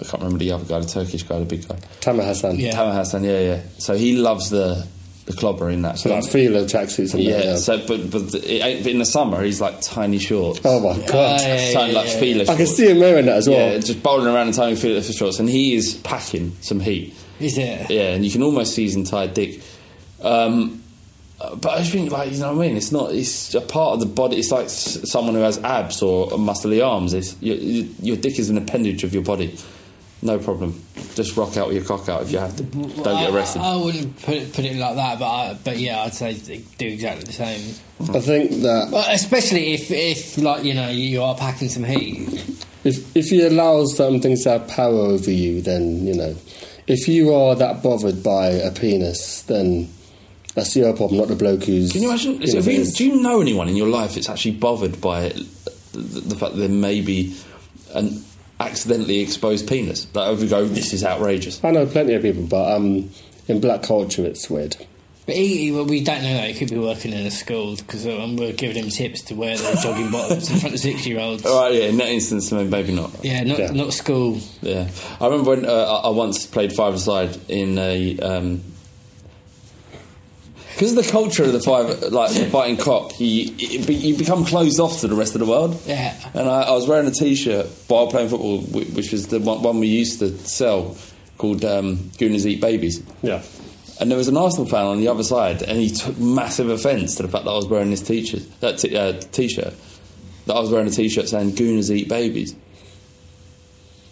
[0.00, 1.76] I can't remember the other guy, the Turkish guy, the big guy.
[2.00, 2.58] Tamer Hassan.
[2.58, 2.72] Yeah.
[2.72, 3.62] Tamer Hassan, yeah, yeah.
[3.78, 4.86] So he loves the
[5.26, 5.98] the clobber in that.
[5.98, 7.44] So like Fila tracksuits and yeah, that.
[7.44, 7.56] Yeah.
[7.56, 10.60] So, but but it but in the summer he's like tiny shorts.
[10.64, 12.18] oh my god, Uh, yeah, yeah, like yeah.
[12.20, 13.72] Fila I can see him wearing that as well.
[13.72, 17.14] Yeah, just bowling around in tiny Fila shorts, and he is packing some heat.
[17.40, 17.90] Is it?
[17.90, 19.60] Yeah, and you can almost see his entire dick.
[20.22, 20.82] Um,
[21.38, 22.76] but I think, like, you know what I mean?
[22.78, 23.12] It's not.
[23.12, 24.38] It's a part of the body.
[24.38, 27.12] It's like s- someone who has abs or muscly arms.
[27.12, 29.54] It's your, your dick is an appendage of your body.
[30.22, 30.82] No problem.
[31.14, 32.62] Just rock out with your cock out if you have to.
[32.62, 33.60] Don't get arrested.
[33.60, 36.34] I, I wouldn't put it, put it like that, but I, but yeah, I'd say
[36.78, 37.74] do exactly the same.
[38.14, 42.28] I think that Well, especially if, if like you know you are packing some heat.
[42.84, 46.34] if if you allow some things to have power over you, then you know,
[46.86, 49.90] if you are that bothered by a penis, then
[50.54, 51.92] that's your problem, not the bloke who's.
[51.92, 52.38] Can you imagine?
[52.38, 55.28] know, you, is- do you know anyone in your life that's actually bothered by
[55.92, 57.36] the, the fact that there may be
[57.94, 58.22] an
[58.60, 60.04] accidentally exposed penis?
[60.06, 61.62] That like, would go, this is outrageous.
[61.64, 63.10] I know plenty of people, but um,
[63.48, 64.76] in black culture, it's weird.
[65.26, 67.74] But he, he- well, we don't know that he could be working in a school
[67.74, 71.44] because um, we're giving him tips to wear their jogging bottoms in front of six-year-olds.
[71.44, 73.10] All right, yeah, in that instance, maybe not.
[73.24, 73.72] Yeah, not Yeah.
[73.72, 74.38] not school.
[74.62, 74.88] Yeah,
[75.20, 78.18] I remember when uh, I I once played five aside in a.
[78.20, 78.62] Um,
[80.76, 83.50] because of the culture of the five, like the fighting cock, you,
[83.86, 85.80] be- you become closed off to the rest of the world.
[85.86, 86.14] Yeah.
[86.34, 89.78] And I, I was wearing a T-shirt while playing football, which was the one, one
[89.80, 90.94] we used to sell,
[91.38, 93.42] called um, "Gooners Eat Babies." Yeah.
[93.98, 97.14] And there was an Arsenal fan on the other side, and he took massive offence
[97.14, 99.72] to the fact that I was wearing this t-shirt, that t- uh, t-shirt,
[100.44, 102.54] that I was wearing a t-shirt saying "Gooners eat babies."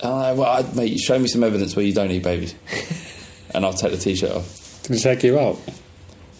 [0.01, 2.55] And I, well, I, mate, show me some evidence where you don't eat babies,
[3.55, 4.81] and I'll take the t-shirt off.
[4.85, 5.59] Did he take you out?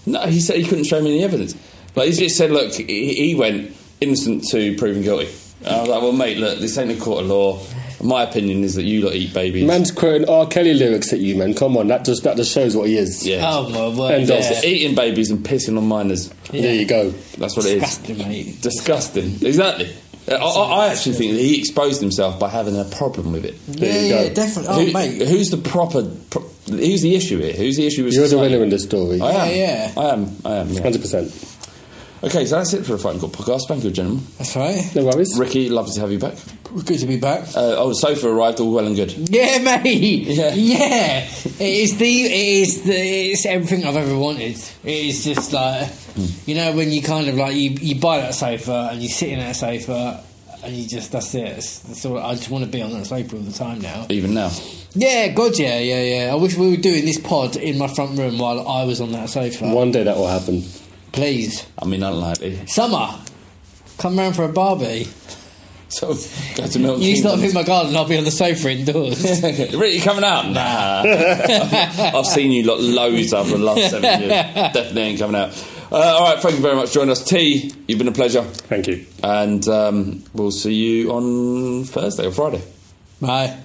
[0.07, 1.55] No, he said he couldn't show me any evidence.
[1.97, 5.29] Like he just said, look, he, he went innocent to proven guilty.
[5.61, 7.61] And I was like, well, mate, look, this ain't a court of law.
[8.03, 9.65] My opinion is that you lot eat babies.
[9.67, 10.47] Man's quoting R.
[10.47, 11.55] Kelly lyrics at you, man.
[11.55, 13.27] Come on, that just that just shows what he is.
[13.27, 13.41] yeah.
[13.43, 14.15] Oh my word!
[14.15, 14.35] And yeah.
[14.35, 16.29] also- Eating babies and pissing on minors.
[16.51, 17.11] There you go.
[17.39, 17.97] That's what it is.
[17.99, 18.61] Disgusting, mate.
[18.61, 19.25] Disgusting.
[19.41, 19.97] Exactly.
[20.29, 23.57] I, I I actually think that he exposed himself by having a problem with it.
[23.69, 24.75] Yeah, you yeah, definitely.
[24.75, 25.29] Oh, Who- mate.
[25.29, 26.03] Who's the proper?
[26.31, 27.53] Pro, who's the issue here?
[27.53, 29.21] Who's the issue with You're the winner in this story.
[29.21, 29.49] I am.
[29.51, 29.93] Yeah, yeah.
[29.97, 30.37] I am.
[30.45, 30.69] I am.
[30.71, 30.83] Yeah.
[30.83, 31.54] Hundred percent.
[32.25, 33.69] Okay, so that's it for the Fighting Cock podcast.
[33.69, 34.25] Thank you, gentlemen.
[34.39, 34.83] That's right.
[34.97, 35.39] No worries.
[35.39, 36.35] Ricky, lovely to have you back.
[36.87, 37.43] Good to be back.
[37.55, 39.13] Uh, oh, the sofa arrived, all well and good.
[39.29, 40.23] Yeah, mate.
[40.23, 40.55] Yeah.
[40.55, 41.29] Yeah.
[41.45, 42.25] It is the.
[42.25, 42.95] It is the.
[42.95, 44.57] It's everything I've ever wanted.
[44.57, 45.91] It is just like,
[46.47, 49.29] you know, when you kind of like you, you buy that sofa and you sit
[49.29, 50.25] in that sofa
[50.65, 51.59] and you just that's it.
[51.59, 52.19] It's, that's all.
[52.19, 54.07] I just want to be on that sofa all the time now.
[54.09, 54.51] Even now.
[54.95, 56.33] Yeah, God, yeah, yeah, yeah.
[56.33, 59.13] I wish we were doing this pod in my front room while I was on
[59.13, 59.69] that sofa.
[59.69, 60.63] One day that will happen.
[61.15, 62.67] Please, I mean, unlikely.
[62.67, 63.19] summer,
[63.99, 65.09] come round for a barbie.
[65.91, 66.09] So,
[66.57, 67.51] go to Milton You stop Keynes.
[67.51, 69.23] in my garden, I'll be on the sofa indoors.
[69.77, 70.49] Ricky, coming out?
[70.51, 71.03] Nah.
[72.19, 74.31] I've seen you lot loads over the last seven years.
[74.31, 75.51] Definitely ain't coming out.
[75.93, 77.23] Uh, all right, thank you very much for joining us.
[77.23, 78.43] T, you've been a pleasure.
[78.43, 79.07] Thank you.
[79.23, 82.63] And um, we'll see you on Thursday or Friday.
[83.21, 83.57] Bye.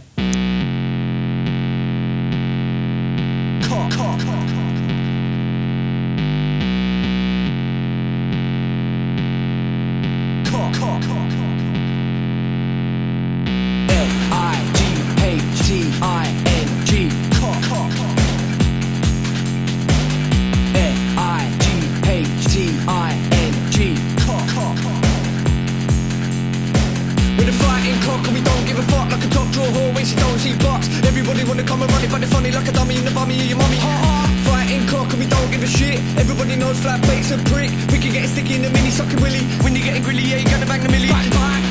[36.00, 36.18] it.
[36.18, 37.72] Everybody knows flat bait's a prick.
[37.92, 39.44] We can get it sticky in the mini socket willy.
[39.64, 41.10] When you're getting grilly, yeah, you're gonna bang the millie.
[41.10, 41.64] Bang, bang.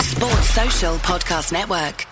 [0.00, 2.11] Sports Social Podcast Network.